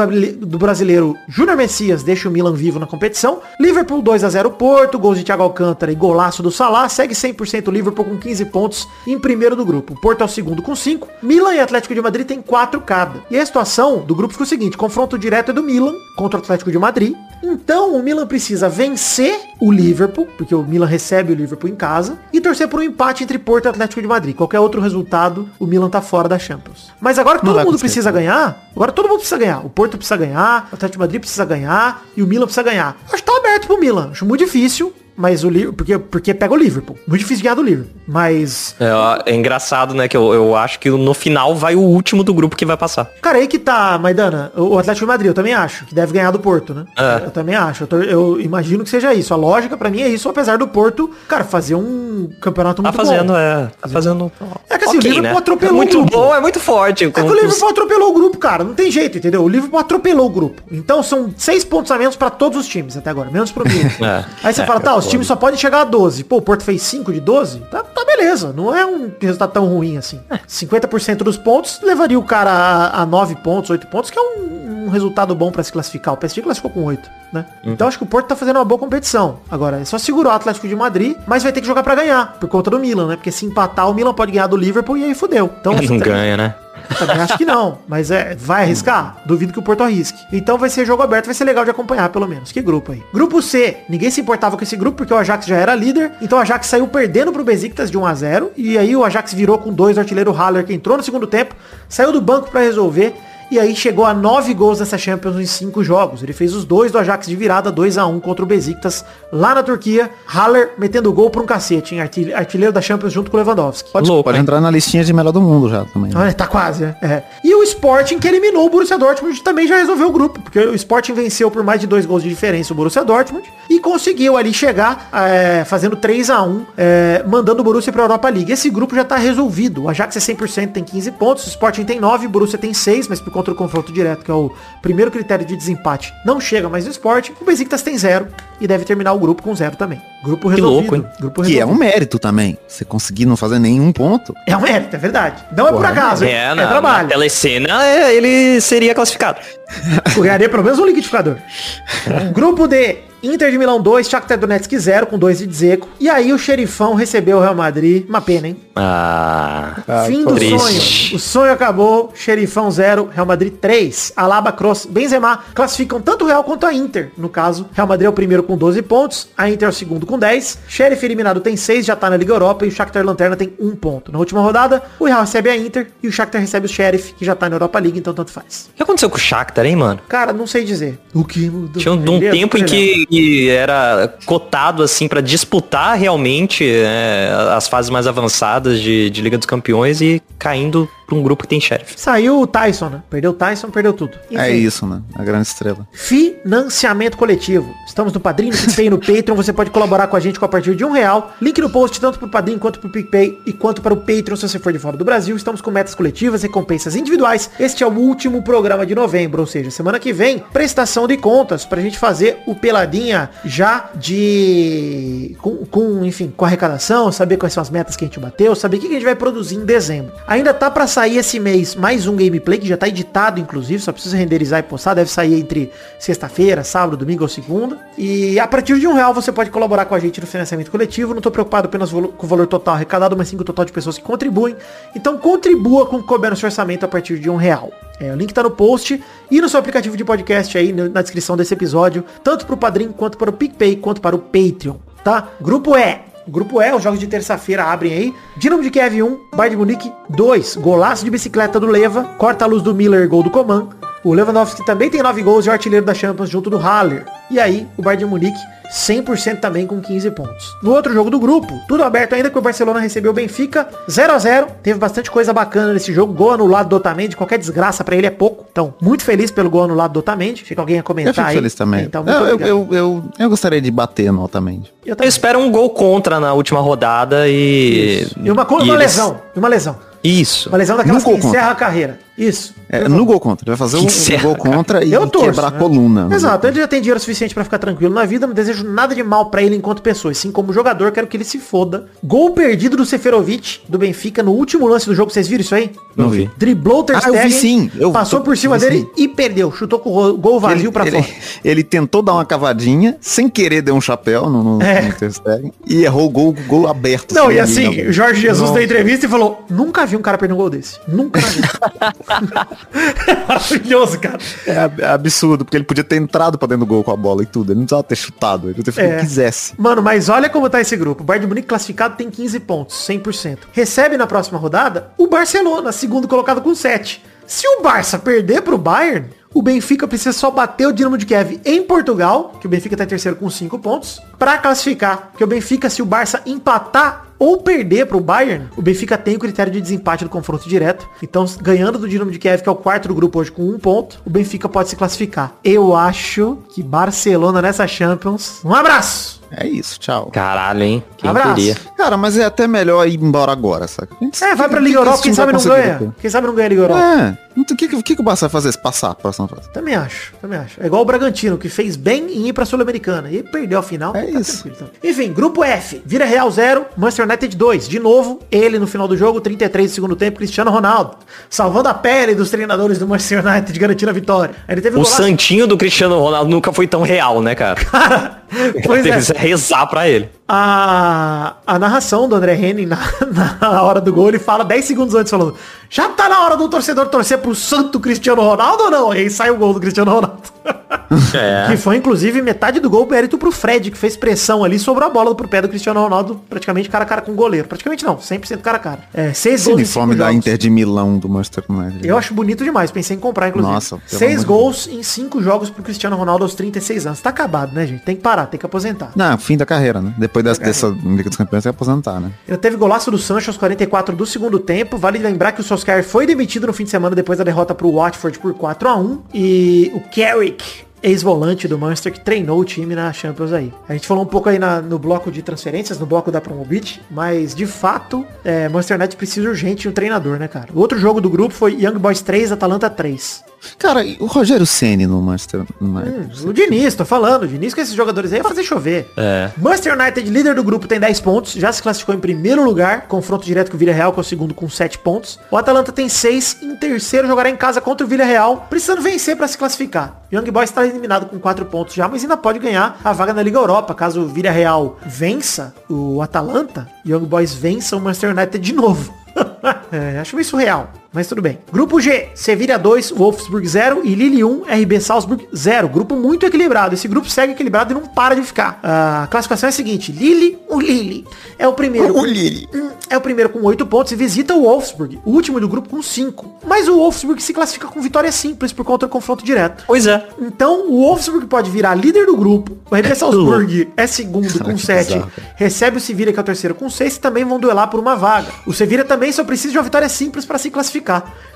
[0.46, 3.42] do brasileiro Júnior Messias deixa o Milan vivo na competição.
[3.60, 7.68] Liverpool 2 a 0 Porto, gols de Thiago Alcântara e golaço do Salah, segue 100%
[7.68, 10.00] o Liverpool com 15 pontos em primeiro do grupo.
[10.00, 13.22] Porto é o segundo com 5, Milan e Atlético de Madrid tem 4 cada.
[13.30, 16.44] E a situação do grupo fica o seguinte, confronto direto é do Milan contra o
[16.44, 17.14] Atlético de Madrid.
[17.44, 22.18] Então o Milan precisa vencer o Liverpool, porque o Milan recebe o Liverpool em casa,
[22.34, 24.36] e torcer por um empate entre Porto e Atlético de Madrid.
[24.36, 26.92] Qualquer outro resultado, o Milan tá fora da Champions.
[27.00, 29.66] Mas agora que todo mundo precisa ganhar, agora todo mundo precisa ganhar.
[29.66, 32.98] O Porto precisa ganhar, o Atlético de Madrid precisa ganhar e o Milan precisa ganhar.
[33.12, 34.10] Acho que tá aberto pro Milan.
[34.12, 36.96] Acho muito difícil, mas o Liverpool, porque, porque pega o Liverpool.
[37.08, 37.94] Muito difícil ganhar do Liverpool.
[38.08, 40.08] Mas É, é engraçado, né?
[40.08, 43.06] Que eu, eu acho que no final vai o último do grupo que vai passar.
[43.22, 46.14] Cara, aí que tá, Maidana, o o Atlético de Madrid, eu também acho, que deve
[46.14, 46.86] ganhar do Porto, né?
[46.96, 47.26] É.
[47.26, 47.84] Eu também acho.
[47.84, 49.34] Eu, tô- eu imagino que seja isso.
[49.34, 52.96] A lógica pra mim é isso, apesar do Porto, cara, fazer um campeonato Tá muito
[52.96, 53.38] fazendo, bom.
[53.40, 53.72] é.
[53.82, 54.32] Tá fazendo.
[54.70, 55.40] É que assim, o Ok, Liverpool né?
[55.40, 56.18] atropelou É muito o grupo.
[56.18, 57.06] bom, é muito forte.
[57.06, 58.64] É que o Liverpool atropelou o grupo, cara.
[58.64, 59.42] Não tem jeito, entendeu?
[59.44, 60.62] O Liverpool atropelou o grupo.
[60.72, 63.88] Então são seis pontos a menos pra todos os times até agora, menos pro Milan.
[64.08, 64.24] É.
[64.44, 65.12] Aí você É, fala, tá, é os foda.
[65.12, 66.24] times só podem chegar a 12.
[66.24, 67.60] Pô, o Porto fez 5 de 12?
[67.72, 68.54] Tá, tá beleza.
[68.56, 70.20] Não é um resultado tão ruim assim.
[70.30, 70.38] É.
[70.48, 74.86] 50% dos pontos levaria o cara a, a 9 pontos, 8 pontos, que é um,
[74.86, 76.14] um resultado bom pra se classificar.
[76.14, 77.46] O PSG classificou com 8, né?
[77.64, 77.74] Uhum.
[77.74, 79.40] Então acho que o Porto tá fazendo uma boa competição.
[79.50, 82.38] Agora, é só segurar o Atlético de Madrid, mas vai ter que jogar pra ganhar,
[82.40, 83.16] por conta do Milan, né?
[83.16, 85.52] Porque se empatar, o Milan pode ganhar do Liverpool e aí fudeu.
[85.60, 86.56] Então, Não ganha, né?
[86.96, 87.80] Também acho que não.
[87.88, 89.18] Mas é, vai arriscar?
[89.26, 90.20] Duvido que o Porto arrisque.
[90.32, 92.52] Então vai ser jogo aberto, vai ser legal de acompanhar, pelo menos.
[92.52, 93.04] Que grupo aí?
[93.14, 93.78] Grupo C.
[93.90, 96.12] Ninguém se importava com esse grupo porque o Ajax já era líder.
[96.22, 99.34] Então o Ajax saiu perdendo pro Besiktas de 1 a 0 E aí o Ajax
[99.34, 101.56] virou com dois artilheiro Haller, que entrou no segundo tempo,
[101.88, 103.16] saiu do banco pra resolver.
[103.50, 106.22] E aí chegou a nove gols nessa Champions em cinco jogos.
[106.22, 109.56] Ele fez os dois do Ajax de virada, 2 a 1 contra o Besiktas lá
[109.56, 110.10] na Turquia.
[110.26, 112.02] Haller metendo gol por um cacete, hein?
[112.02, 113.92] Artil- Artilheiro da Champions junto com o Lewandowski.
[113.92, 116.12] Pode, Louco, pode entrar na listinha de melhor do mundo já também.
[116.14, 116.20] né?
[116.20, 116.96] Olha, tá quase, né?
[117.02, 117.24] É.
[117.44, 120.76] E o Sporting, que eliminou o Borussia Dortmund, também já resolveu o grupo, porque o
[120.76, 124.54] Sporting venceu por mais de dois gols de diferença o Borussia Dortmund e conseguiu ali
[124.54, 128.52] chegar é, fazendo 3 a 1 é, mandando o Borussia pra Europa League.
[128.52, 129.84] Esse grupo já tá resolvido.
[129.84, 133.08] O Ajax é 100%, tem 15 pontos, o Sporting tem 9, o Borussia tem 6,
[133.08, 136.68] mas por conta do confronto direto, que é o primeiro critério de desempate, não chega
[136.68, 137.34] mais o Sporting.
[137.40, 138.28] O Besiktas tem 0
[138.60, 140.02] e deve terminar o grupo com 0 também.
[140.24, 140.72] Grupo resolvido.
[140.74, 141.06] louco, hein?
[141.20, 141.80] Grupo Que é um resolvido.
[141.80, 142.58] mérito também.
[142.68, 144.34] Você conseguir não fazer nenhum ponto.
[144.48, 145.44] É um mérito, é verdade.
[145.56, 146.26] Não é por acaso?
[146.26, 147.10] É, é na, na trabalho.
[147.10, 149.40] telecena é, ele seria classificado.
[150.18, 151.38] Ganharia pelo menos um liquidificador.
[152.34, 152.98] Grupo D.
[153.24, 155.88] Inter de Milão 2, Shakhtar Donetsk 0 com 2 de Dzeko.
[156.00, 158.06] E aí o xerifão recebeu o Real Madrid.
[158.08, 158.58] Uma pena, hein?
[158.76, 160.58] Ah, Fim do triste.
[160.60, 161.16] sonho.
[161.16, 162.12] O sonho acabou.
[162.14, 164.14] Xerifão 0, Real Madrid 3.
[164.16, 167.12] Alaba, Cross, Benzema classificam tanto o Real quanto a Inter.
[167.18, 169.28] No caso, Real Madrid é o primeiro com 12 pontos.
[169.38, 170.60] A Inter é o segundo com 10.
[170.68, 172.66] Sheriff eliminado tem 6, já tá na Liga Europa.
[172.66, 174.12] E o Shakhtar Lanterna tem 1 ponto.
[174.12, 175.88] Na última rodada, o Real recebe a Inter.
[176.02, 177.98] E o Shakhtar recebe o Sheriff, que já tá na Europa League.
[177.98, 178.70] Então tanto faz.
[178.74, 180.00] O que aconteceu com o Shakhtar, hein, mano?
[180.08, 181.00] Cara, não sei dizer.
[181.14, 181.82] O que mudou?
[181.82, 187.68] Tinha um, um tempo em que, que era cotado, assim, pra disputar realmente é, as
[187.68, 191.60] fases mais avançadas de, de Liga dos Campeões e caindo pra um grupo que tem
[191.60, 191.94] sheriff.
[191.96, 193.02] Saiu o Tyson, né?
[193.10, 194.18] Perdeu o Tyson, perdeu tudo.
[194.30, 195.02] É isso, né?
[195.16, 195.88] A grande estrela.
[195.94, 197.74] Financiamento coletivo.
[197.88, 199.36] Estamos no Padrinho, no PicPay e no Patreon.
[199.36, 201.34] Você pode colaborar com a gente com a partir de um real.
[201.42, 204.48] Link no post, tanto pro Padrinho quanto pro PicPay e quanto para o Patreon, se
[204.48, 205.36] você for de fora do Brasil.
[205.36, 207.50] Estamos com metas coletivas, recompensas individuais.
[207.58, 211.66] Este é o último programa de novembro, ou seja, semana que vem, prestação de contas
[211.66, 215.36] pra gente fazer o Peladinha já de...
[215.40, 218.78] Com, com, enfim, com arrecadação, saber quais são as metas que a gente bateu, saber
[218.78, 220.14] o que a gente vai produzir em dezembro.
[220.28, 223.92] Ainda tá pra sair esse mês mais um gameplay que já tá editado, inclusive, só
[223.92, 224.96] precisa renderizar e postar.
[224.96, 227.78] Deve sair entre sexta-feira, sábado, domingo ou segunda.
[227.96, 231.14] E a partir de um real você pode colaborar com a gente no financiamento coletivo.
[231.14, 233.72] Não tô preocupado apenas com o valor total arrecadado, mas sim com o total de
[233.72, 234.56] pessoas que contribuem.
[234.96, 237.72] Então contribua com o que couber no seu orçamento a partir de um real.
[238.00, 241.38] É, o link tá no post e no seu aplicativo de podcast aí, na descrição
[241.38, 245.30] desse episódio, tanto pro Padrim, quanto para o PicPay, quanto para o Patreon, tá?
[245.40, 246.07] Grupo E.
[246.28, 248.16] Grupo E, os jogos de terça-feira abrem aí.
[248.36, 250.58] Dinamo de Kiev 1, Bayern de Munique 2.
[250.58, 253.70] Golaço de bicicleta do Leva, corta a luz do Miller, gol do Coman.
[254.08, 257.06] O Lewandowski também tem 9 gols e o artilheiro da Champions junto do Haller.
[257.30, 258.38] E aí, o Bayern de Munique
[258.74, 260.56] 100% também com 15 pontos.
[260.64, 264.14] No outro jogo do grupo, tudo aberto ainda que o Barcelona recebeu o Benfica 0
[264.14, 266.14] a 0 Teve bastante coisa bacana nesse jogo.
[266.14, 268.46] Gol anulado do Otamendi, qualquer desgraça pra ele é pouco.
[268.52, 270.42] Então, muito feliz pelo gol anulado do Otamendi.
[270.44, 271.36] Achei que alguém ia comentar Eu fico aí.
[271.36, 271.84] feliz também.
[271.86, 274.74] Então, muito eu, eu, eu, eu, eu gostaria de bater no altamente.
[274.86, 278.08] Eu Eu espero um gol contra na última rodada e...
[278.24, 279.20] E uma, e uma eles- lesão.
[279.36, 279.76] E uma lesão.
[280.04, 280.48] Isso.
[280.50, 281.30] Uma lesão daquelas que gol contra.
[281.40, 282.07] encerra a carreira.
[282.18, 282.56] Isso.
[282.70, 283.44] É, no gol contra.
[283.50, 285.58] Ele vai fazer um, um gol contra e Eu torço, quebrar né?
[285.58, 286.10] a coluna.
[286.12, 289.04] Exato, ele já tem dinheiro suficiente pra ficar tranquilo na vida, não desejo nada de
[289.04, 290.12] mal pra ele enquanto pessoa.
[290.12, 291.86] Assim como jogador, quero que ele se foda.
[292.04, 295.12] Gol perdido do Seferovic, do Benfica, no último lance do jogo.
[295.12, 295.72] Vocês viram isso aí?
[295.96, 296.30] Não vi.
[296.38, 297.72] Driblou o Ter Ah, eu vi Stegen, sim.
[297.78, 298.90] Eu passou tô- por cima vi dele sim.
[299.04, 299.52] e perdeu.
[299.52, 301.06] Chutou com o gol vazio ele, fora.
[301.46, 304.82] ele tentou dar uma cavadinha, sem querer deu um chapéu no, no, É.
[304.82, 307.14] no Ter Stegen, e errou o gol, gol aberto.
[307.14, 308.54] Não, e assim, Jorge Jesus Nossa.
[308.54, 310.78] deu entrevista e falou, nunca vi um cara perder um gol desse.
[310.88, 312.48] Nunca na vida.
[313.28, 314.18] Maravilhoso, cara.
[314.46, 317.24] É é absurdo, porque ele podia ter entrado pra dentro do gol com a bola
[317.24, 317.52] e tudo.
[317.52, 318.48] Ele não precisava ter chutado.
[318.48, 318.98] Ele podia ter feito o É.
[318.98, 319.54] que quisesse.
[319.58, 321.04] Mano, mas olha como tá esse grupo.
[321.04, 323.40] O Bayern de Munique classificado tem 15 pontos, 100%.
[323.52, 327.04] Recebe na próxima rodada o Barcelona, segundo colocado com 7.
[327.26, 331.42] Se o Barça perder pro Bayern, o Benfica precisa só bater o Dinamo de Kiev
[331.44, 335.10] em Portugal, que o Benfica tá em terceiro com 5 pontos, pra classificar.
[335.12, 339.20] Porque o Benfica, se o Barça empatar ou perder pro Bayern, o Benfica tem o
[339.20, 340.88] critério de desempate do confronto direto.
[341.02, 343.60] Então, ganhando do Dinamo de Kiev, que é o quarto do grupo hoje com um
[343.60, 345.36] ponto, o Benfica pode se classificar.
[345.44, 348.42] Eu acho que Barcelona nessa Champions.
[348.44, 349.17] Um abraço!
[349.32, 350.10] É isso, tchau.
[350.12, 350.84] Caralho, hein?
[350.98, 351.36] Quem Abraço.
[351.36, 351.56] queria?
[351.78, 353.96] Cara, mas é até melhor ir embora agora, saca?
[354.22, 355.74] É, vai pra Liga Europa, quem sabe não ganha.
[355.74, 355.92] depois?
[356.00, 356.82] Quem sabe não ganha a Liga Europa.
[356.82, 359.28] É, então o que, que, o que o Barça vai fazer se passar a próxima
[359.28, 359.50] fase?
[359.52, 360.62] Também acho, também acho.
[360.62, 363.12] É igual o Bragantino, que fez bem em ir pra Sul-Americana.
[363.12, 363.96] E perdeu a final.
[363.96, 364.44] É tá isso.
[364.44, 364.74] tranquilo também.
[364.92, 365.82] Enfim, grupo F.
[365.86, 367.68] Vira Real 0, Manchester United 2.
[367.68, 370.98] De novo, ele no final do jogo, 33 do segundo tempo, Cristiano Ronaldo.
[371.30, 374.34] Salvando a pele dos treinadores do Manchester United, garantindo a vitória.
[374.48, 377.58] Ele teve O golaço- santinho do Cristiano Ronaldo nunca foi tão real, né, cara?
[378.66, 379.00] Pois Teve é.
[379.18, 380.10] Rezar pra ele.
[380.28, 382.78] A, a narração do André Henning na,
[383.40, 385.36] na hora do gol, ele fala 10 segundos antes falando,
[385.70, 388.94] já tá na hora do torcedor torcer pro santo Cristiano Ronaldo ou não?
[388.94, 390.22] E aí sai o gol do Cristiano Ronaldo.
[391.14, 391.48] É.
[391.50, 394.92] Que foi, inclusive, metade do gol mérito pro Fred, que fez pressão ali, sobrou a
[394.92, 397.48] bola pro pé do Cristiano Ronaldo, praticamente cara a cara com o goleiro.
[397.48, 398.80] Praticamente não, 100% cara a cara.
[398.94, 400.18] É, seis Esse gols uniforme da jogos.
[400.18, 401.86] Inter de Milão do Manchester United.
[401.86, 403.54] Eu acho bonito demais, pensei em comprar, inclusive.
[403.54, 407.02] Nossa, Seis gols em cinco jogos pro Cristiano Ronaldo aos 36 anos.
[407.02, 407.84] Tá acabado, né, gente?
[407.84, 408.92] Tem que parar, tem que aposentar.
[408.96, 409.94] Não, fim da carreira, né?
[409.98, 412.12] Depois dessa, dessa Liga dos Campeões, que aposentar, né?
[412.28, 414.78] Ele teve golaço do Sancho aos 44 do segundo tempo.
[414.78, 417.72] Vale lembrar que o Solskjaer foi demitido no fim de semana depois da derrota pro
[417.72, 420.44] Watford por 4 a 1 E o Carrick,
[420.82, 423.52] ex-volante do Manchester, que treinou o time na Champions aí.
[423.68, 426.82] A gente falou um pouco aí na- no bloco de transferências, no bloco da Promobit,
[426.90, 430.48] mas de fato, é, Manchester United precisa urgente de um treinador, né, cara?
[430.54, 433.24] O outro jogo do grupo foi Young Boys 3, Atalanta 3.
[433.58, 436.28] Cara, o Rogério Ceni no Manchester United.
[436.28, 437.24] O Diniz, tô falando.
[437.24, 438.92] O Diniz com esses jogadores aí ia fazer chover.
[438.98, 439.32] É.
[439.38, 441.34] Manchester United, líder do grupo, tem 10 pontos.
[441.34, 442.88] Já se classificou em primeiro lugar.
[442.88, 445.20] Confronto direto com o Villarreal, que é o segundo com 7 pontos.
[445.32, 446.38] O Atalanta tem 6.
[446.42, 448.48] Em terceiro, jogará em casa contra o Villarreal.
[448.50, 450.02] Precisando vencer para se classificar.
[450.12, 453.22] Young Boys está eliminado com 4 pontos já, mas ainda pode ganhar a vaga na
[453.22, 453.74] Liga Europa.
[453.74, 458.94] Caso o Villarreal vença o Atalanta, Young Boys vença o Manchester United de novo.
[459.72, 461.40] é, acho isso real, mas tudo bem.
[461.52, 465.70] Grupo G, Sevilla 2, Wolfsburg 0 e Lille 1, RB Salzburg 0.
[465.70, 466.74] Grupo muito equilibrado.
[466.74, 468.60] Esse grupo segue equilibrado e não para de ficar.
[468.64, 471.06] A classificação é a seguinte, Lille, o Lille
[471.38, 471.98] é o primeiro.
[471.98, 472.48] O Lille.
[472.90, 475.82] É o primeiro com 8 pontos e visita o Wolfsburg, o último do grupo com
[475.82, 476.40] 5.
[476.46, 479.66] Mas o Wolfsburg se classifica com vitória simples por conta do confronto direto.
[479.68, 480.08] Pois é.
[480.22, 482.58] Então o Wolfsburg pode virar líder do grupo.
[482.72, 484.88] O RB Salzburg é segundo com que 7.
[484.88, 485.34] bizarro, cara.
[485.36, 487.96] Recebe o Sevilla, que é o terceiro com 6, e também vão duelar por uma
[487.96, 488.28] vaga.
[488.46, 490.77] O Sevilla também só precisa de uma vitória simples para se classificar.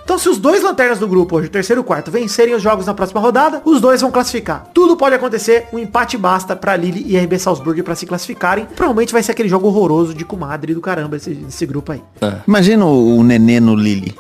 [0.04, 2.62] Então se os dois lanternas do grupo, hoje o terceiro e o quarto, vencerem os
[2.62, 4.68] jogos na próxima rodada, os dois vão classificar.
[4.74, 8.66] Tudo pode acontecer, um empate basta para Lille e RB Salzburg para se classificarem.
[8.76, 12.02] Provavelmente vai ser aquele jogo horroroso de comadre do caramba esse, esse grupo aí.
[12.48, 14.16] Imagina o, o Nenê no Lille.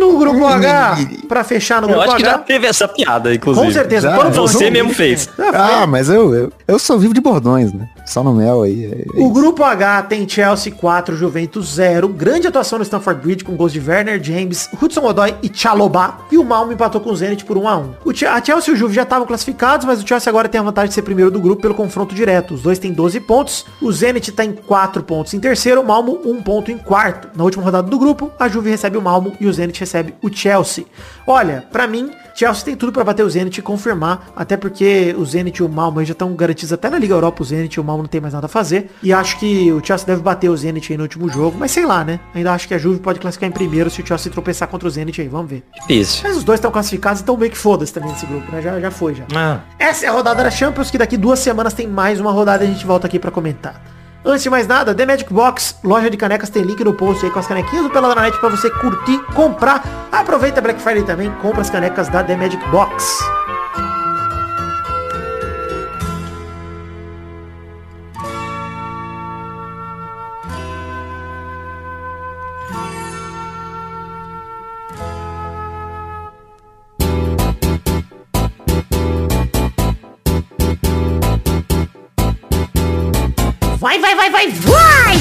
[0.00, 0.98] No grupo H,
[1.28, 2.38] pra fechar no Eu grupo acho que já H.
[2.44, 3.66] teve essa piada, inclusive.
[3.66, 4.10] Com certeza.
[4.10, 5.28] Já, Você mesmo fez.
[5.52, 7.88] Ah, mas eu, eu, eu sou vivo de bordões, né?
[8.06, 8.86] Só no mel aí.
[8.86, 12.08] é- é O grupo H tem Chelsea 4, Juventus 0.
[12.08, 16.18] Grande atuação no Stamford Bridge com gols de Werner, James, Hudson Odoi e Chalobah.
[16.32, 18.74] E o Malmo empatou com o Zenit por 1 a 1 o A Chelsea e
[18.74, 21.30] o Juve já estavam classificados, mas o Chelsea agora tem a vantagem de ser primeiro
[21.30, 22.54] do grupo pelo confronto direto.
[22.54, 23.66] Os dois têm 12 pontos.
[23.80, 27.28] O Zenit tá em 4 pontos em terceiro, o Malmo 1 ponto em quarto.
[27.36, 29.89] Na última rodada do grupo, a Juve recebe o Malmo e o Zenit recebe
[30.22, 30.84] o Chelsea.
[31.26, 35.24] Olha, pra mim, Chelsea tem tudo pra bater o Zenit e confirmar, até porque o
[35.24, 37.84] Zenit e o Malmo já estão garantidos até na Liga Europa, o Zenit e o
[37.84, 38.90] Malmo não tem mais nada a fazer.
[39.02, 41.86] E acho que o Chelsea deve bater o Zenit aí no último jogo, mas sei
[41.86, 42.18] lá, né?
[42.34, 44.90] Ainda acho que a Juve pode classificar em primeiro se o Chelsea tropeçar contra o
[44.90, 45.62] Zenit aí, vamos ver.
[45.88, 46.22] Isso.
[46.24, 48.60] Mas os dois estão classificados, então meio que foda-se também nesse grupo, né?
[48.62, 49.24] Já, já foi, já.
[49.34, 52.64] Ah, Essa é a rodada da Champions, que daqui duas semanas tem mais uma rodada
[52.64, 53.80] e a gente volta aqui pra comentar.
[54.22, 57.30] Antes de mais nada, The Magic Box, loja de canecas, tem link no post aí
[57.32, 59.82] com as canequinhas do Peladranet pra você curtir, comprar.
[60.12, 63.18] Aproveita Black Friday também, compra as canecas da The Magic Box.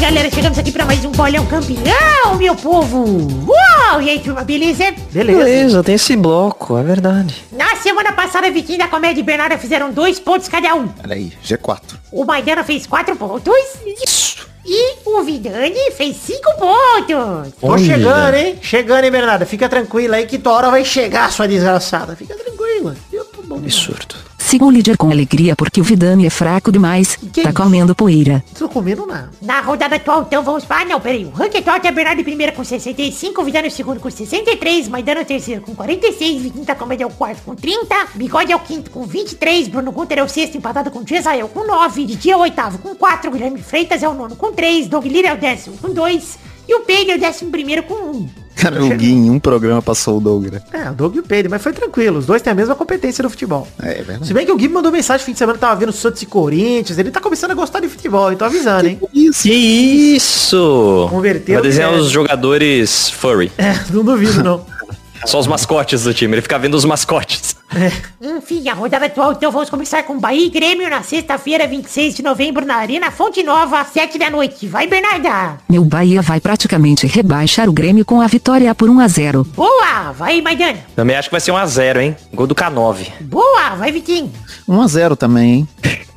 [0.09, 0.31] Galera.
[0.31, 3.27] Chegamos aqui pra mais um bolão campeão, meu povo.
[3.47, 4.01] Uau!
[4.01, 4.91] E aí, turma, beleza?
[5.11, 5.37] Beleza.
[5.37, 7.45] beleza, tem esse bloco, é verdade.
[7.51, 10.89] Na semana passada, Vitinho da Comédia e Bernarda fizeram dois pontos cada um.
[11.03, 11.81] Olha aí, G4.
[12.11, 13.53] O Maidana fez quatro pontos.
[14.03, 14.49] Isso.
[14.65, 17.53] E o Vidani fez cinco pontos.
[17.61, 18.57] Tô chegando, hein?
[18.63, 19.45] Chegando, hein, Bernarda?
[19.45, 22.15] Fica tranquila aí que tua hora vai chegar, sua desgraçada.
[22.15, 22.95] Fica tranquila.
[23.13, 23.28] Eu.
[23.55, 24.15] Absurdo.
[24.37, 27.15] Siga o líder com alegria porque o Vidani é fraco demais.
[27.15, 27.53] Que tá isso?
[27.53, 28.43] comendo poeira.
[28.47, 29.29] Não tô comendo nada.
[29.41, 30.81] Na rodada atual, então, vamos para...
[30.81, 31.25] Ah, não, peraí.
[31.25, 34.87] O ranking atual tem Bernardo em primeiro com 65, o Vidani em segundo com 63,
[34.87, 38.55] Maidana em terceiro com 46, Vitinho da Comédia é o quarto com 30, Bigode é
[38.55, 42.31] o quinto com 23, Bruno Gunter é o sexto empatado com Jezael com 9, Didi
[42.31, 45.33] é o oitavo com 4, Guilherme Freitas é o nono com 3, Doug Lira é
[45.33, 48.29] o décimo com 2 e o Pedro é o décimo primeiro com 1.
[48.59, 50.61] Cara, o Gui em um programa passou o Doug, né?
[50.73, 52.19] É, o Doug e o Pedro, mas foi tranquilo.
[52.19, 53.67] Os dois têm a mesma competência no futebol.
[53.81, 54.33] É, é Se verdade.
[54.33, 56.25] bem que o Gui mandou mensagem no fim de semana que tava vendo Santos e
[56.25, 56.97] Corinthians.
[56.97, 58.99] Ele tá começando a gostar de futebol, então avisando, hein?
[59.13, 59.43] Isso.
[59.43, 61.07] Que isso!
[61.09, 61.99] Converteu Vai desenhar que é.
[61.99, 63.51] os jogadores furry.
[63.57, 64.65] É, não duvido, não.
[65.25, 66.35] Só os mascotes do time.
[66.35, 67.55] Ele fica vendo os mascotes.
[68.21, 72.23] Enfim, a rodada atual, então vamos começar com Bahia e Grêmio na sexta-feira, 26 de
[72.23, 74.67] novembro, na Arena Fonte Nova, às 7 da noite.
[74.67, 75.57] Vai, Bernarda!
[75.69, 79.43] Meu Bahia vai praticamente rebaixar o Grêmio com a vitória por 1 a 0.
[79.55, 80.11] Boa!
[80.13, 80.79] Vai, Maidana!
[80.95, 82.15] Também acho que vai ser 1x0, hein?
[82.33, 83.07] Gol do K9.
[83.21, 83.75] Boa!
[83.75, 84.31] Vai, Vitinho!
[84.67, 85.67] 1x0 também, hein?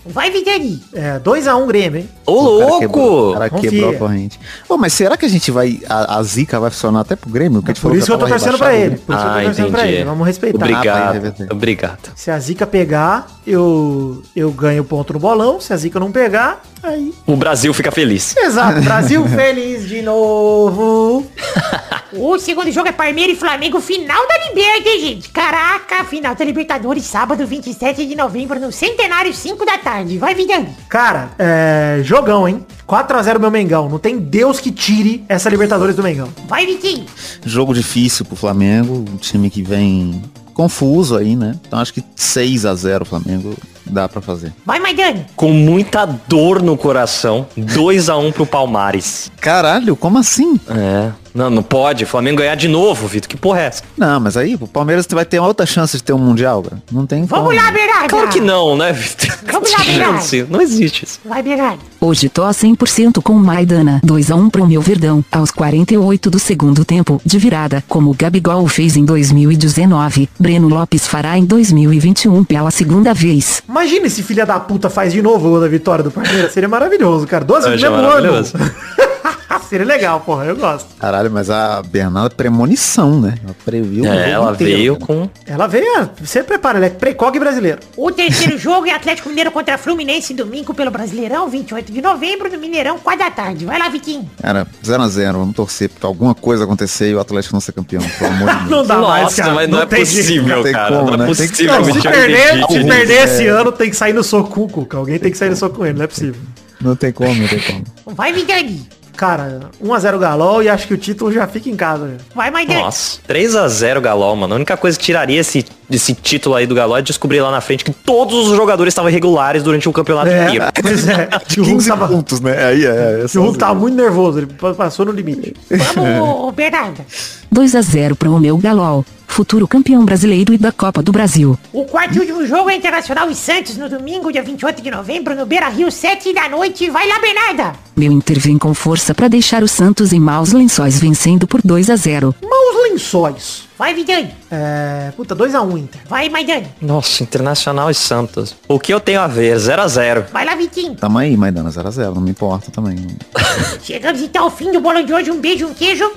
[0.04, 0.82] Vai, Vidani!
[0.92, 2.08] É, 2x1 Grêmio, hein?
[2.26, 3.32] Ô, O cara quebrou, o louco!
[3.34, 3.70] cara Confia.
[3.70, 4.40] quebrou a corrente.
[4.68, 5.80] Ô, mas será que a gente vai.
[5.88, 7.62] A, a zica vai funcionar até pro Grêmio?
[7.66, 8.96] Gente Por isso que eu tô tava torcendo pra ele.
[8.96, 10.04] Por isso que eu Ah, tô torcendo pra ele.
[10.04, 10.58] Vamos respeitar.
[10.64, 11.12] Ah, Obrigado.
[11.12, 11.48] reverter.
[11.52, 11.98] Obrigado.
[12.16, 15.60] Se a Zica pegar, eu, eu ganho ponto no bolão.
[15.60, 17.14] Se a Zica não pegar, aí.
[17.26, 18.36] O Brasil fica feliz.
[18.36, 18.80] Exato.
[18.82, 21.26] Brasil feliz de novo.
[22.14, 25.30] O segundo jogo é Palmeiras e Flamengo, final da Liberta, hein, gente?
[25.30, 30.18] Caraca, final da Libertadores, sábado 27 de novembro, no Centenário, 5 da tarde.
[30.18, 30.68] Vai, Vidani!
[30.88, 32.00] Cara, é.
[32.02, 32.66] Jogão, hein?
[32.86, 33.88] 4x0 meu Mengão.
[33.88, 36.28] Não tem Deus que tire essa Libertadores do Mengão.
[36.46, 37.06] Vai, Vitinho!
[37.46, 41.58] Jogo difícil pro Flamengo, um time que vem confuso aí, né?
[41.66, 43.56] Então acho que 6 a 0 o Flamengo
[43.92, 44.52] dá pra fazer.
[44.64, 45.26] Vai, Maidana!
[45.36, 49.30] Com muita dor no coração, 2x1 pro Palmares.
[49.40, 50.58] Caralho, como assim?
[50.68, 51.10] É.
[51.34, 52.04] Não, não pode.
[52.04, 53.26] Flamengo ganhar de novo, Vitor.
[53.28, 53.82] Que porra é essa?
[53.96, 56.82] Não, mas aí o Palmeiras vai ter outra chance de ter um Mundial, cara.
[56.90, 57.56] Não tem Vamos como.
[57.56, 58.08] lá, Bernarda!
[58.08, 59.30] Claro que não, né, Vitor?
[59.50, 60.46] Vamos lá, Bernardo.
[60.50, 61.20] Não, existe isso.
[61.24, 61.80] Vai, Bernardo!
[62.00, 64.00] Hoje tô a 100% com Maidana.
[64.04, 65.24] 2 a 1 pro meu Verdão.
[65.32, 70.28] Aos 48 do segundo tempo, de virada, como o Gabigol fez em 2019.
[70.38, 73.62] Breno Lopes fará em 2021 pela segunda vez.
[73.82, 76.52] Imagina esse filho da puta faz de novo o gol da vitória do Palmeiras.
[76.52, 77.44] Seria maravilhoso, cara.
[77.44, 78.08] 12 Eu no achei mesmo ano.
[78.08, 78.52] maravilhoso.
[79.68, 80.44] Seria legal, porra.
[80.44, 80.88] Eu gosto.
[80.98, 83.34] Caralho, mas a Bernarda é premonição, né?
[83.42, 85.06] Ela previu o É, jogo ela inteiro, veio cara.
[85.06, 85.30] com.
[85.46, 87.78] Ela veio, você prepara, ela é precog brasileiro.
[87.96, 92.58] O terceiro jogo é Atlético Mineiro contra Fluminense, domingo pelo Brasileirão, 28 de novembro, no
[92.58, 93.64] Mineirão, 4 da tarde.
[93.64, 94.28] Vai lá, Vitinho!
[94.40, 98.30] Cara, 0x0, vamos torcer porque alguma coisa acontecer e o Atlético não ser campeão, pelo
[98.32, 98.70] amor de Deus.
[98.70, 99.54] Não dá mais, Nossa, cara.
[99.54, 100.18] mas não, é tem jeito.
[100.26, 100.96] possível, Não tem cara.
[100.96, 101.34] como, não é né?
[101.34, 101.72] Tem que- possível.
[101.78, 104.96] Não, se perder, se perder esse ano, tem que sair no soco com o Cuca.
[104.98, 106.40] Alguém tem que sair no soco com ele, não é possível.
[106.80, 107.84] Não tem como, não tem como.
[108.16, 108.86] Vai, Vidani!
[109.16, 112.08] Cara, 1x0 Galol e acho que o título já fica em casa.
[112.08, 112.14] já.
[112.34, 112.80] Vai, Maidana.
[112.80, 114.54] Nossa, 3x0 Galol, mano.
[114.54, 117.60] A única coisa que tiraria esse, esse título aí do Galol é descobrir lá na
[117.60, 120.64] frente que todos os jogadores estavam irregulares durante o campeonato inteiro.
[120.64, 121.28] É, pois é.
[121.46, 122.64] Que o Hulk 15 tava, pontos, né?
[122.64, 123.22] Aí é.
[123.24, 124.46] é que o Hulk tava muito nervoso, ele
[124.76, 125.54] passou no limite.
[125.94, 127.04] Vamos, Bernarda.
[127.50, 131.58] 2 a 0 para o meu Galol, futuro campeão brasileiro e da Copa do Brasil.
[131.72, 135.34] O quarto e último jogo é Internacional e Santos no domingo, dia 28 de novembro,
[135.34, 136.90] no Beira Rio, 7 da noite.
[136.90, 137.72] Vai lá, Bernarda.
[137.96, 141.90] Meu Inter vem com força para deixar o Santos em maus lençóis vencendo por 2
[141.90, 142.34] a 0.
[142.42, 143.68] Maus lençóis.
[143.82, 144.32] Vai, Vidani.
[144.48, 145.10] É.
[145.16, 146.00] Puta, 2x1 Inter.
[146.08, 146.66] Vai, Maidana.
[146.80, 148.54] Nossa, Internacional e Santos.
[148.68, 149.56] O que eu tenho a ver?
[149.56, 150.26] 0x0.
[150.32, 150.94] Vai lá, Vitinho.
[150.94, 153.04] Tamo aí, Maidana, 0x0, não me importa também.
[153.82, 155.32] Chegamos então ao fim do bolão de hoje.
[155.32, 156.08] Um beijo, um queijo.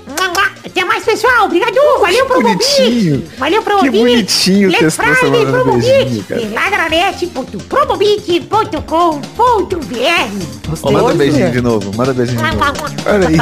[0.64, 1.46] Até mais, pessoal.
[1.46, 1.74] Obrigado.
[2.00, 2.40] Valeu pro.
[2.40, 3.24] Mobit.
[3.36, 3.98] Valeu pro Que Mobit.
[3.98, 5.46] bonitinho Black Friday,
[6.28, 6.44] cara.
[7.68, 8.76] Promobit.com.br
[10.82, 12.84] Ó, manda um beijinho de novo, manda beijinho de novo.
[13.06, 13.36] Olha aí.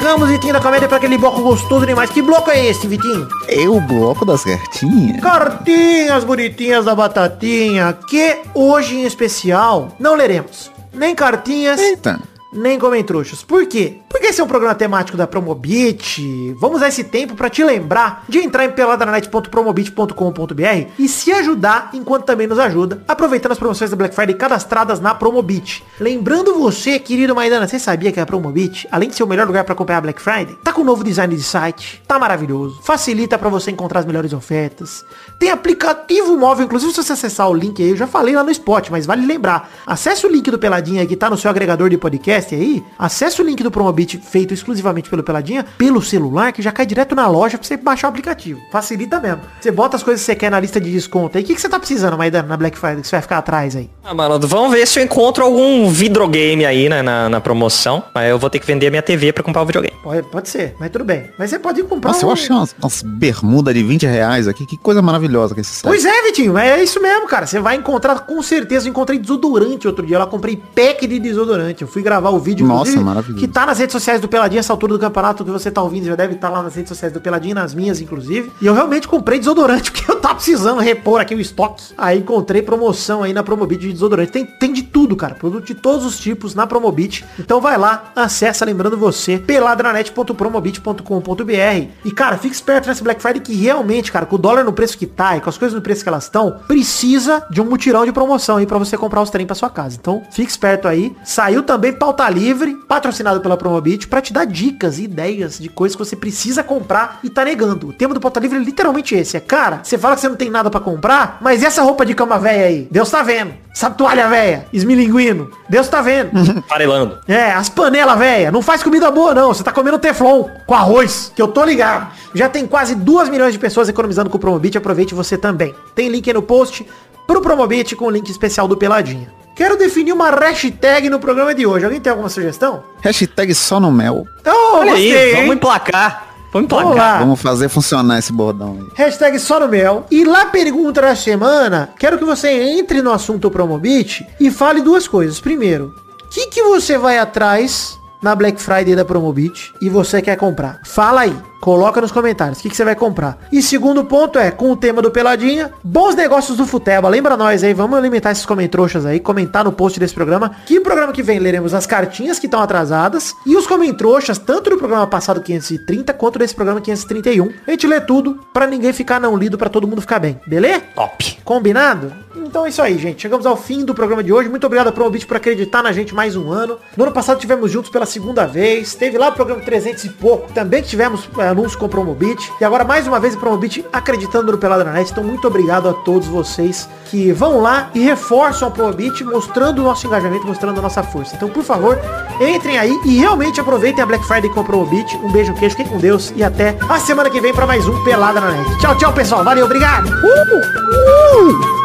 [0.00, 2.08] Chegamos, Vitinho da Comédia, pra aquele bloco gostoso demais.
[2.08, 3.28] Que bloco é esse, Vitinho?
[3.46, 5.20] É o bloco das cartinhas.
[5.20, 10.70] Cartinhas bonitinhas da Batatinha, que hoje em especial não leremos.
[10.94, 12.18] Nem cartinhas, Eita.
[12.52, 13.42] Nem comentrouxas.
[13.42, 13.98] Por quê?
[14.08, 16.52] Porque esse é um programa temático da Promobit.
[16.54, 22.24] Vamos usar esse tempo pra te lembrar de entrar em peladranet.promobit.com.br e se ajudar enquanto
[22.24, 25.84] também nos ajuda, aproveitando as promoções da Black Friday cadastradas na Promobit.
[26.00, 29.64] Lembrando você, querido Maidana, você sabia que a Promobit, além de ser o melhor lugar
[29.64, 33.38] pra acompanhar a Black Friday, tá com um novo design de site, tá maravilhoso, facilita
[33.38, 35.04] pra você encontrar as melhores ofertas.
[35.38, 38.50] Tem aplicativo móvel, inclusive se você acessar o link aí, eu já falei lá no
[38.50, 39.70] spot, mas vale lembrar.
[39.86, 41.96] Acesse o link do Peladinha que tá no seu agregador de
[42.40, 46.72] podcast aí, acesse o link do Promobit feito exclusivamente pelo Peladinha, pelo celular, que já
[46.72, 48.60] cai direto na loja pra você baixar o aplicativo.
[48.72, 49.42] Facilita mesmo.
[49.60, 51.44] Você bota as coisas que você quer na lista de desconto aí.
[51.44, 53.76] O que, que você tá precisando, Maidana, na Black Friday, que você vai ficar atrás
[53.76, 53.90] aí?
[54.02, 58.02] Ah, mano, vamos ver se eu encontro algum videogame aí né, na, na promoção.
[58.14, 59.94] Aí eu vou ter que vender a minha TV pra comprar o videogame.
[60.02, 61.30] Pode, pode ser, mas tudo bem.
[61.38, 62.28] Mas você pode ir comprar Nossa, um...
[62.28, 64.66] eu achei umas, umas bermudas de 20 reais aqui.
[64.66, 65.84] Que coisa maravilhosa que esse site.
[65.84, 67.46] Pois é, Vitinho, mas é isso mesmo, cara.
[67.46, 68.86] Você vai encontrar com certeza.
[68.86, 70.18] Eu encontrei desodorante outro dia.
[70.18, 71.82] Lá comprei pack de desodorante.
[71.82, 73.40] Eu fui gravar o vídeo, Nossa, maravilhoso.
[73.40, 76.06] que tá nas redes sociais do Peladinha, essa altura do campeonato que você tá ouvindo,
[76.06, 78.50] já deve estar lá nas redes sociais do Peladinha, nas minhas, inclusive.
[78.60, 81.82] E eu realmente comprei desodorante, porque eu tava precisando repor aqui o estoque.
[81.96, 84.32] Aí encontrei promoção aí na Promobit de desodorante.
[84.32, 85.34] Tem, tem de tudo, cara.
[85.34, 87.24] Produto de todos os tipos na Promobit.
[87.38, 91.88] Então vai lá, acessa, lembrando você, peladranet.promobit.com.br.
[92.04, 94.96] E, cara, fica esperto nessa Black Friday que realmente, cara, com o dólar no preço
[94.96, 98.04] que tá e com as coisas no preço que elas estão, precisa de um mutirão
[98.04, 99.96] de promoção aí pra você comprar os trem pra sua casa.
[100.00, 101.14] Então, fique esperto aí.
[101.24, 105.96] Saiu também pauta livre, patrocinado pela Promobit, pra te dar dicas e ideias de coisas
[105.96, 107.88] que você precisa comprar e tá negando.
[107.88, 109.36] O tema do pauta livre é literalmente esse.
[109.36, 112.04] É, cara, você fala que você não tem nada pra comprar, mas e essa roupa
[112.04, 112.88] de cama velha aí?
[112.90, 113.54] Deus tá vendo.
[113.72, 114.66] Sabe toalha velha?
[114.72, 115.50] Esmilinguino.
[115.68, 116.30] Deus tá vendo.
[116.66, 117.18] Farelando.
[117.28, 118.50] É, as panelas, velha.
[118.50, 119.54] Não faz comida boa, não.
[119.54, 122.10] Você tá comendo teflon com arroz, que eu tô ligado.
[122.34, 124.76] Já tem quase 2 milhões de pessoas economizando com o Promobit.
[124.76, 125.74] Aproveite você também.
[125.94, 126.86] Tem link aí no post
[127.26, 129.32] pro Promobit com o link especial do Peladinha.
[129.54, 131.84] Quero definir uma hashtag no programa de hoje.
[131.84, 132.82] Alguém tem alguma sugestão?
[133.02, 134.24] Hashtag só no mel.
[134.46, 135.36] Oh, Olha gostei, aí, hein?
[135.36, 136.26] vamos emplacar.
[136.52, 137.12] Vamos Vamos emplacar.
[137.14, 137.18] lá.
[137.20, 138.86] Vamos fazer funcionar esse bordão aí.
[138.94, 140.06] Hashtag só no mel.
[140.10, 145.06] E lá pergunta da semana, quero que você entre no assunto Promobit e fale duas
[145.06, 145.38] coisas.
[145.38, 145.94] Primeiro,
[146.24, 150.80] o que, que você vai atrás na Black Friday da Promobit e você quer comprar?
[150.84, 151.36] Fala aí.
[151.60, 153.38] Coloca nos comentários o que, que você vai comprar.
[153.52, 157.06] E segundo ponto é, com o tema do Peladinha, bons negócios do Futeba.
[157.06, 160.52] Lembra nós aí, vamos alimentar esses comentrouxas aí, comentar no post desse programa.
[160.64, 164.78] Que programa que vem leremos as cartinhas que estão atrasadas e os comentrouxas, tanto do
[164.78, 167.52] programa passado 530 quanto desse programa 531.
[167.66, 170.40] A gente lê tudo pra ninguém ficar não lido, pra todo mundo ficar bem.
[170.46, 170.82] Beleza?
[170.94, 171.38] Top.
[171.44, 172.10] Combinado?
[172.34, 173.20] Então é isso aí, gente.
[173.20, 174.48] Chegamos ao fim do programa de hoje.
[174.48, 176.78] Muito obrigado a Promobit por acreditar na gente mais um ano.
[176.96, 178.94] No ano passado tivemos juntos pela segunda vez.
[178.94, 180.52] Teve lá o programa 300 e pouco.
[180.52, 182.52] Também tivemos é, anúncio com o Promobit.
[182.60, 185.10] E agora mais uma vez o Promobit acreditando no Pelada na Net.
[185.10, 189.84] Então muito obrigado a todos vocês que vão lá e reforçam a Promobit, mostrando o
[189.84, 191.34] nosso engajamento, mostrando a nossa força.
[191.34, 191.98] Então, por favor,
[192.40, 195.16] entrem aí e realmente aproveitem a Black Friday com a Promobit.
[195.16, 198.04] Um beijo, queijo, fiquem com Deus e até a semana que vem para mais um
[198.04, 198.78] Pelada na Net.
[198.78, 199.44] Tchau, tchau, pessoal.
[199.44, 200.08] Valeu, obrigado.
[200.08, 201.46] Uh!
[201.48, 201.80] Uh!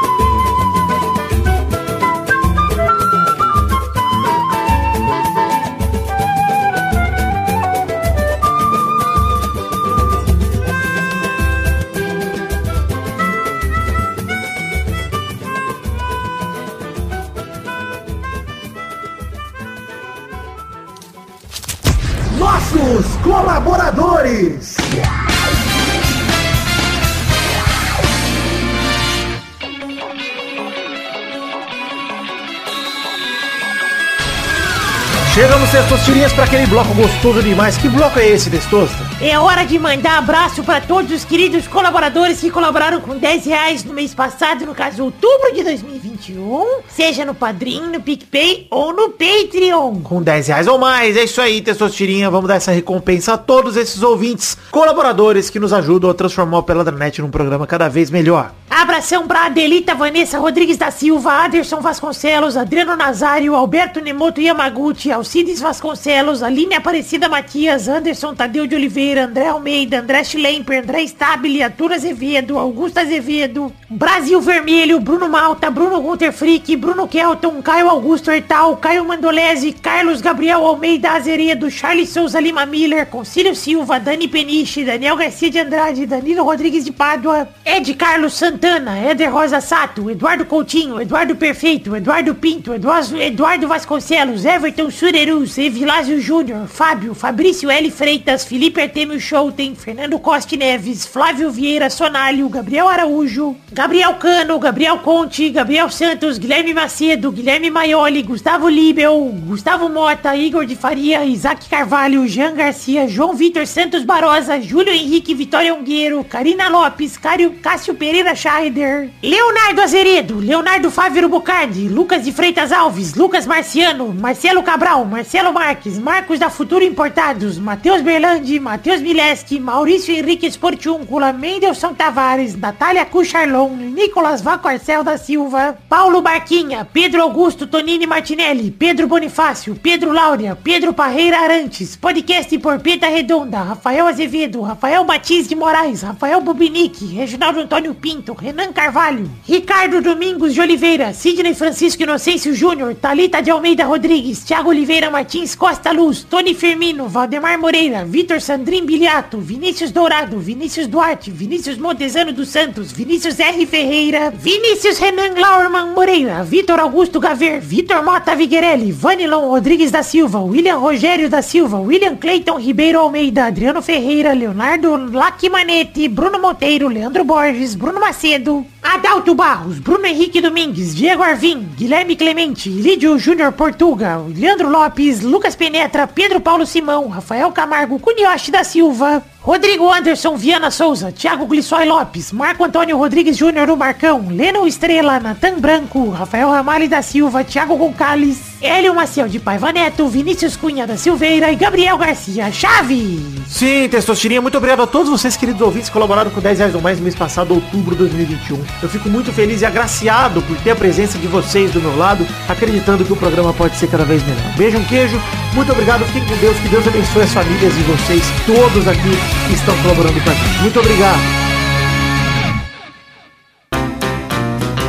[35.36, 35.45] share.
[35.56, 37.78] Chegamos, Testosterinhas, para aquele bloco gostoso demais.
[37.78, 38.98] Que bloco é esse, Testosta?
[39.22, 43.84] É hora de mandar abraço para todos os queridos colaboradores que colaboraram com 10 reais
[43.86, 49.12] no mês passado, no caso outubro de 2021, seja no Padrim, no PicPay ou no
[49.12, 50.02] Patreon.
[50.02, 52.30] Com 10 reais ou mais, é isso aí, Testosterinha.
[52.30, 56.64] Vamos dar essa recompensa a todos esses ouvintes, colaboradores que nos ajudam a transformar o
[56.64, 58.52] Peladranet num programa cada vez melhor.
[58.70, 65.12] Abração pra Adelita Vanessa Rodrigues da Silva, Aderson Vasconcelos, Adriano Nazário, Alberto Nemoto Yamaguchi,
[65.46, 71.62] Alcides Vasconcelos, Aline Aparecida Matias, Anderson Tadeu de Oliveira, André Almeida, André Schlemper, André Stabile,
[71.62, 78.32] Arthur Azevedo, Augusto Azevedo, Brasil Vermelho, Bruno Malta, Bruno Gunter Frick, Bruno Kelton, Caio Augusto
[78.32, 84.84] Hertal, Caio Mandolese, Carlos Gabriel Almeida Azeredo, Charles Souza Lima Miller, Concílio Silva, Dani Peniche,
[84.84, 90.46] Daniel Garcia de Andrade, Danilo Rodrigues de Pádua, Ed Carlos Santana, Éder Rosa Sato, Eduardo
[90.46, 94.90] Coutinho, Eduardo Perfeito, Eduardo Pinto, Eduardo, Eduardo Vasconcelos, Everton
[95.36, 97.92] Surerus, Evilásio Júnior, Fábio, Fabrício L.
[97.92, 105.00] Freitas, Felipe Artemio Schouten, Fernando Costa Neves, Flávio Vieira Sonalho, Gabriel Araújo, Gabriel Cano, Gabriel
[105.00, 111.68] Conte, Gabriel Santos, Guilherme Macedo, Guilherme Maioli, Gustavo Libel, Gustavo Mota, Igor de Faria, Isaac
[111.70, 117.96] Carvalho, Jean Garcia, João Vitor Santos Barosa, Júlio Henrique Vitória Ungueiro, Karina Lopes, Cário, Cássio
[117.96, 125.06] Pereira Scheider, Leonardo Azeredo, Leonardo Fávero Bocardi, Lucas de Freitas Alves, Lucas Marciano, Marcelo Cabral,
[125.06, 132.56] Marcelo Marques, Marcos da Futuro Importados, Matheus Berlandi, Matheus Mileski, Maurício Henrique Esportiúncula, Mendelson Tavares,
[132.56, 140.12] Natália Cucharlon, Nicolas Vacorcel da Silva, Paulo Barquinha, Pedro Augusto Tonini Martinelli, Pedro Bonifácio, Pedro
[140.12, 146.42] Laura, Pedro Parreira Arantes, podcast por Peta Redonda, Rafael Azevedo, Rafael Batiz de Moraes, Rafael
[146.42, 153.42] Bubinique, Reginaldo Antônio Pinto, Renan Carvalho, Ricardo Domingos de Oliveira, Sidney Francisco Inocêncio Júnior, Talita
[153.42, 159.38] de Almeida Rodrigues, Thiago Oliveira Martins Costa Luz, Tony Firmino, Valdemar Moreira, Vitor Sandrin Biliato,
[159.38, 163.66] Vinícius Dourado, Vinícius Duarte, Vinícius Montezano dos Santos, Vinícius R.
[163.66, 170.42] Ferreira, Vinícius Renan Laurman Moreira, Vitor Augusto Gaver, Vitor Mota Viguerelli, Vanilon Rodrigues da Silva,
[170.42, 177.24] William Rogério da Silva, William Cleiton Ribeiro Almeida, Adriano Ferreira, Leonardo Lacimanete, Bruno Monteiro, Leandro
[177.24, 184.22] Borges, Bruno Macedo, Adalto Barros, Bruno Henrique Domingues, Diego Arvim, Guilherme Clemente, Lídio Júnior Portuga,
[184.28, 190.70] Leandro Lopes, Lucas Penetra, Pedro Paulo Simão, Rafael Camargo, Cunioche da Silva, Rodrigo Anderson Viana
[190.70, 196.52] Souza, Thiago Glissói Lopes, Marco Antônio Rodrigues Júnior o Marcão, Leno Estrela, Natan Branco, Rafael
[196.52, 201.56] Ramalho da Silva, Thiago Gonçalves, Hélio Maciel de Paiva Neto, Vinícius Cunha da Silveira e
[201.56, 203.22] Gabriel Garcia Chave.
[203.48, 206.82] Sim, Testosterinha, muito obrigado a todos vocês, queridos ouvintes, que colaboraram com 10 reais ou
[206.82, 208.60] mais no mês passado, outubro de 2021.
[208.82, 212.26] Eu fico muito feliz e agraciado por ter a presença de vocês do meu lado,
[212.50, 214.56] acreditando que o programa pode ser cada vez melhor.
[214.58, 215.22] Beijo, um queijo,
[215.54, 219.54] muito obrigado, fiquem com Deus, que Deus abençoe as famílias de vocês, todos aqui que
[219.54, 220.62] estão colaborando com a gente.
[220.62, 221.20] Muito obrigado.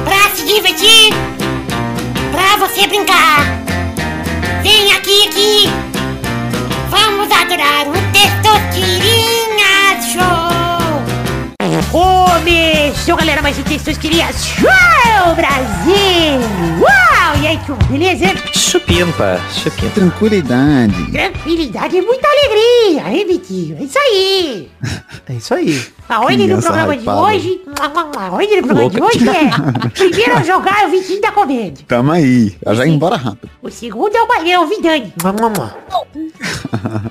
[0.05, 1.13] Pra se divertir,
[2.33, 3.66] pra você brincar,
[4.67, 5.69] vem aqui, aqui,
[6.91, 9.16] vamos adorar o Testosterinha Show.
[11.93, 16.41] Começou, galera, mais um Testosterinha Show, Brasil!
[16.81, 17.43] Uau!
[17.43, 18.27] E aí, tio, beleza?
[18.53, 19.95] Chupimpa, chupimpa.
[19.95, 21.13] Tranquilidade.
[21.13, 23.79] Tranquilidade e muita alegria, hein, Vitinho?
[23.79, 24.69] É isso aí!
[25.29, 25.85] É isso aí.
[26.09, 27.21] Aonde no Criança programa hypada.
[27.21, 27.61] de hoje,
[28.17, 31.85] aonde no programa de hoje é, primeiro a jogar é o Vitinho da Comédia.
[31.89, 32.55] Tamo aí.
[32.65, 33.51] Eu já ia embora rápido.
[33.61, 35.13] O segundo é o Maidana, o Vidani.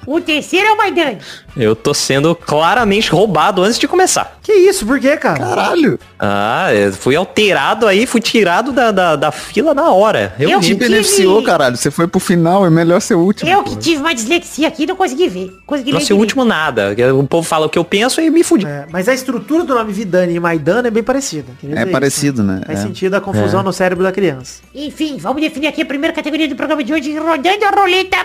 [0.07, 1.17] O terceiro é o Maidani.
[1.57, 4.38] Eu tô sendo claramente roubado antes de começar.
[4.41, 5.39] Que isso, por quê, cara?
[5.39, 5.99] Caralho.
[6.20, 6.68] Ah,
[6.99, 10.34] fui alterado aí, fui tirado da, da, da fila na hora.
[10.39, 10.66] Eu, Eu vi.
[10.68, 11.76] Te tive- beneficiou, caralho.
[11.78, 13.49] Você foi pro final, é melhor ser o último.
[13.49, 13.70] Eu pô.
[13.72, 15.51] que tive uma dislexia aqui não consegui ver.
[15.66, 16.95] Consegui Não ser o último nada.
[17.18, 18.66] O povo fala o que eu penso e me fudi.
[18.66, 21.51] É, mas a estrutura do nome Vidani e Maidana é bem parecida.
[21.76, 22.61] É parecido, né?
[22.66, 22.82] Faz É.
[22.84, 24.61] sentido a confusão no cérebro da criança.
[24.74, 28.18] Enfim, vamos definir aqui a primeira categoria do programa de hoje, rodando a roleta.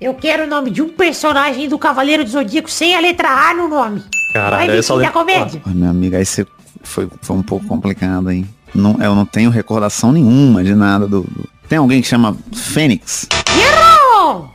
[0.00, 3.54] Eu quero o nome de um personagem do Cavaleiro do Zodíaco sem a letra A
[3.54, 4.02] no nome.
[4.32, 5.62] Caralho, Vai, só Vitinho da comédia.
[5.64, 6.44] Ai, meu amigo, aí você
[6.82, 8.48] foi, foi um pouco complicado, hein?
[8.74, 11.20] Não, eu não tenho recordação nenhuma de nada do.
[11.22, 13.28] do- Tem alguém que chama Fênix?
[13.56, 14.48] Errou!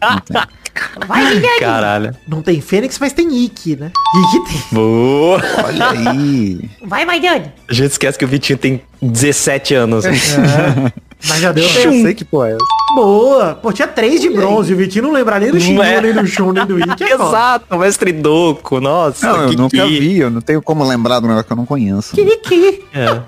[0.00, 0.42] Não tem.
[1.06, 1.60] Vai, Vidani.
[1.60, 2.16] Caralho.
[2.26, 3.92] Não tem Fênix, mas tem Ikki, né?
[4.16, 4.62] Ikki tem.
[4.72, 5.40] Boa.
[5.64, 6.70] Olha aí.
[6.84, 7.52] Vai, Maidani.
[7.68, 10.04] A gente esquece que o Vitinho tem 17 anos.
[11.28, 11.92] Mas já deu Chum.
[11.92, 12.64] Eu sei que pô é essa.
[12.94, 13.54] Boa.
[13.54, 14.72] Pô, tinha três de bronze.
[14.72, 16.00] O Vitinho não lembra nem do Shinju, é.
[16.00, 17.04] nem do Shun, nem do Ikki.
[17.04, 17.12] é.
[17.14, 19.26] Exato, mestre Doco, nossa.
[19.26, 21.56] Não, eu que nunca que- vi, eu não tenho como lembrar do negócio que eu
[21.56, 22.14] não conheço.
[22.14, 22.84] Kiki.
[22.92, 23.20] É.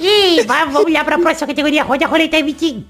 [0.02, 1.82] Ih, vai- vamos lá pra próxima categoria.
[1.84, 2.84] Roda a roleta aí, Vitinho.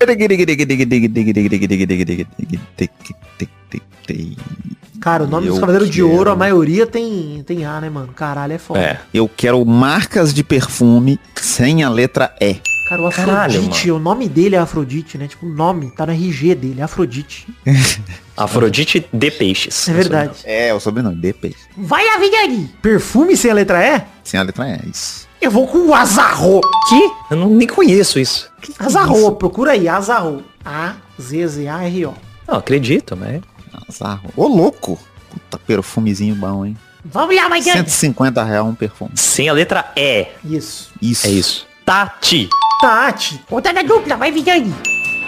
[5.00, 6.12] Cara, o nome dos Cavaleiros de quero.
[6.14, 8.08] Ouro, a maioria tem, tem A, né, mano?
[8.14, 8.80] Caralho, é foda.
[8.80, 8.98] É.
[9.14, 12.56] Eu quero marcas de perfume sem a letra E.
[12.90, 15.28] Cara, o Caralho, Afrodite, o nome dele é Afrodite, né?
[15.28, 17.46] Tipo, o nome, tá no RG dele, Afrodite.
[18.36, 19.88] Afrodite de peixes.
[19.88, 20.40] É verdade.
[20.42, 21.58] É, o sobrenome, de peixe.
[21.76, 22.68] Vai lá, Vidani.
[22.82, 24.02] Perfume sem a letra E?
[24.24, 25.28] Sem a letra E, isso.
[25.40, 26.60] Eu vou com o Azarro.
[26.88, 27.12] Que?
[27.30, 28.50] Eu não, nem conheço isso.
[28.76, 30.42] Azarro, procura aí, Azarro.
[30.64, 32.12] A-Z-Z-A-R-O.
[32.48, 33.40] Não, acredito, mas...
[33.88, 34.20] Azar.
[34.34, 34.98] Ô, louco.
[35.30, 36.76] Puta, perfumezinho bom, hein?
[37.04, 37.76] Vamos lá, Maidana.
[37.76, 39.12] 150 reais um perfume.
[39.14, 40.26] Sem a letra E.
[40.44, 40.90] Isso.
[41.00, 41.28] Isso.
[41.28, 41.66] É isso.
[41.86, 42.48] Tati.
[42.80, 43.40] Tati.
[43.50, 44.72] Outra na dupla, vai, Vidani.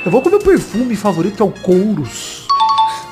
[0.04, 2.46] Eu vou com o meu perfume favorito, que é o Couros.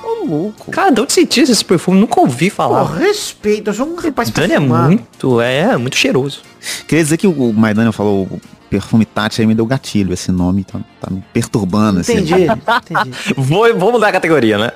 [0.02, 0.70] Ô, louco.
[0.70, 2.00] Cara, de onde você tira esse perfume?
[2.00, 2.84] Nunca ouvi Pô, falar.
[2.96, 6.40] respeito, eu sou um rapaz O Dani é muito, é, muito cheiroso.
[6.88, 10.14] Queria dizer que o Maidana falou o perfume Tati aí me deu gatilho.
[10.14, 12.00] Esse nome tá, tá me perturbando.
[12.00, 12.46] Esse Entendi,
[12.90, 13.34] entendi.
[13.36, 14.72] Vou, vou mudar a categoria, né?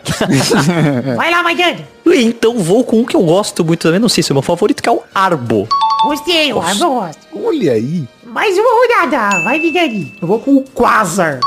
[1.17, 1.79] Vai lá, Maidana.
[2.07, 4.43] então vou com um que eu gosto muito também, não sei se é o meu
[4.43, 5.67] favorito, que é o Arbo.
[6.05, 7.27] Gostei, o Arbo eu gosto.
[7.33, 8.07] Olha aí.
[8.35, 9.43] Mais uma rodada.
[9.45, 10.13] Vai, Vidani.
[10.21, 11.39] Eu vou com o Quasar,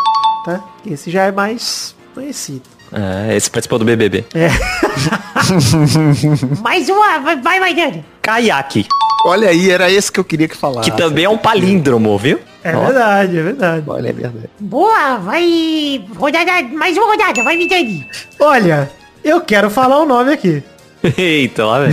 [0.45, 0.63] tá?
[0.89, 2.61] Esse já é mais conhecido.
[2.93, 4.23] É, esse participou do BBB.
[6.63, 7.19] Mais uma.
[7.19, 8.03] Vai, vai.
[8.21, 8.87] Kayak,
[9.25, 10.89] Olha aí, era esse que eu queria que falasse.
[10.89, 12.39] que também é um palíndromo, viu?
[12.63, 12.85] É Ó.
[12.85, 13.83] verdade, é verdade.
[13.85, 14.49] Olha, é verdade.
[14.57, 16.05] Boa, vai.
[16.15, 16.63] Rodada.
[16.71, 17.43] Mais uma rodada.
[17.43, 18.07] Vai, Vidani.
[18.39, 18.89] Olha,
[19.25, 20.63] eu quero falar o nome aqui.
[21.17, 21.91] Eita, lá vem.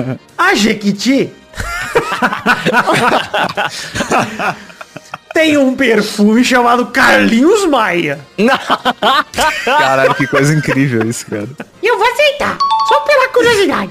[0.38, 1.30] A Jequiti
[5.34, 8.20] tem um perfume chamado Carlinhos Maia.
[9.64, 11.48] Caralho, que coisa incrível isso, cara.
[11.82, 12.58] E eu vou aceitar.
[12.88, 13.90] Só pela curiosidade.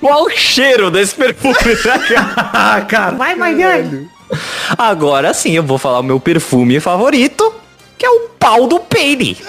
[0.00, 1.54] Qual o cheiro desse perfume?
[1.54, 3.16] né, Ah, cara.
[3.16, 4.08] Vai, Maidana.
[4.78, 7.52] Agora sim, eu vou falar o meu perfume favorito,
[7.98, 9.36] que é o pau do peine.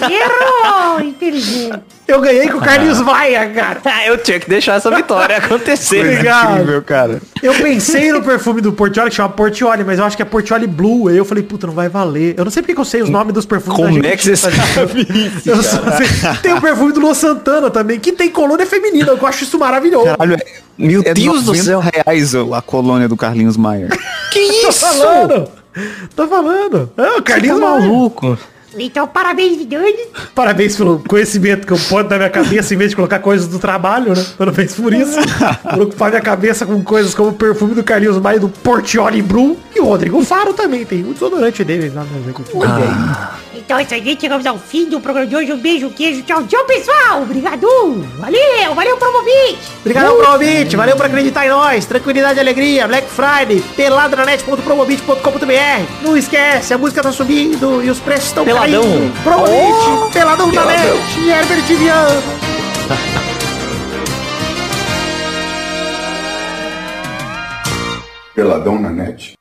[0.00, 1.82] Errou, inteligente.
[2.08, 3.80] Eu ganhei com o Carlinhos Maia, cara.
[3.84, 6.00] Ah, eu tinha que deixar essa vitória acontecer.
[6.00, 6.52] Obrigado.
[6.54, 7.20] Incrível, cara.
[7.42, 10.66] Eu pensei no perfume do Portioli, que chama Portioli, mas eu acho que é Portioli
[10.66, 11.08] Blue.
[11.08, 12.34] Aí eu falei, puta, não vai valer.
[12.38, 14.22] Eu não sei porque que eu sei os nomes dos perfumes Como da é que
[14.24, 14.62] você sabe tá?
[15.44, 16.06] Eu só sei-
[16.42, 19.08] Tem o perfume do Luan Santana também, que tem colônia feminina.
[19.12, 20.06] Eu acho isso maravilhoso.
[20.06, 20.46] Caralho, é,
[20.78, 21.80] Meu é Deus do 90 céu.
[21.80, 23.88] reais a colônia do Carlinhos Maia.
[24.32, 24.80] Que Tô isso?
[24.80, 25.48] falando.
[26.16, 26.90] Tô falando.
[26.96, 27.80] É, o tá Carlinhos Maia.
[27.80, 28.38] maluco?
[28.76, 30.06] Então, parabéns, Vidani.
[30.34, 33.58] Parabéns pelo conhecimento que eu posso dar minha cabeça em vez de colocar coisas do
[33.58, 34.26] trabalho, né?
[34.36, 35.18] Parabéns por isso.
[35.62, 39.56] por ocupar minha cabeça com coisas como o perfume do Carlinhos Maia do Portioli Blue.
[39.74, 42.52] E o Rodrigo Faro também tem o desodorante dele lá no Jequiti.
[43.54, 44.20] Então é isso aí, gente.
[44.20, 45.52] Chegamos ao fim do programa de hoje.
[45.52, 46.22] Um beijo, queijo.
[46.22, 47.22] Tchau, tchau, pessoal.
[47.22, 47.66] Obrigado.
[48.18, 49.58] Valeu, valeu, Promovite.
[49.80, 50.76] Obrigado, Promobit.
[50.76, 51.86] Valeu por acreditar em nós.
[51.86, 52.86] Tranquilidade e alegria.
[52.86, 53.62] Black Friday.
[53.76, 56.02] Peladranet.promobit.com.br.
[56.02, 58.82] Não esquece, a música tá subindo e os preços estão Peladão.
[58.82, 59.22] caindo.
[59.22, 60.12] Promobit.
[60.12, 61.28] Peladão da net.
[61.28, 62.22] Herbert Viana.
[68.34, 69.37] Peladão na net.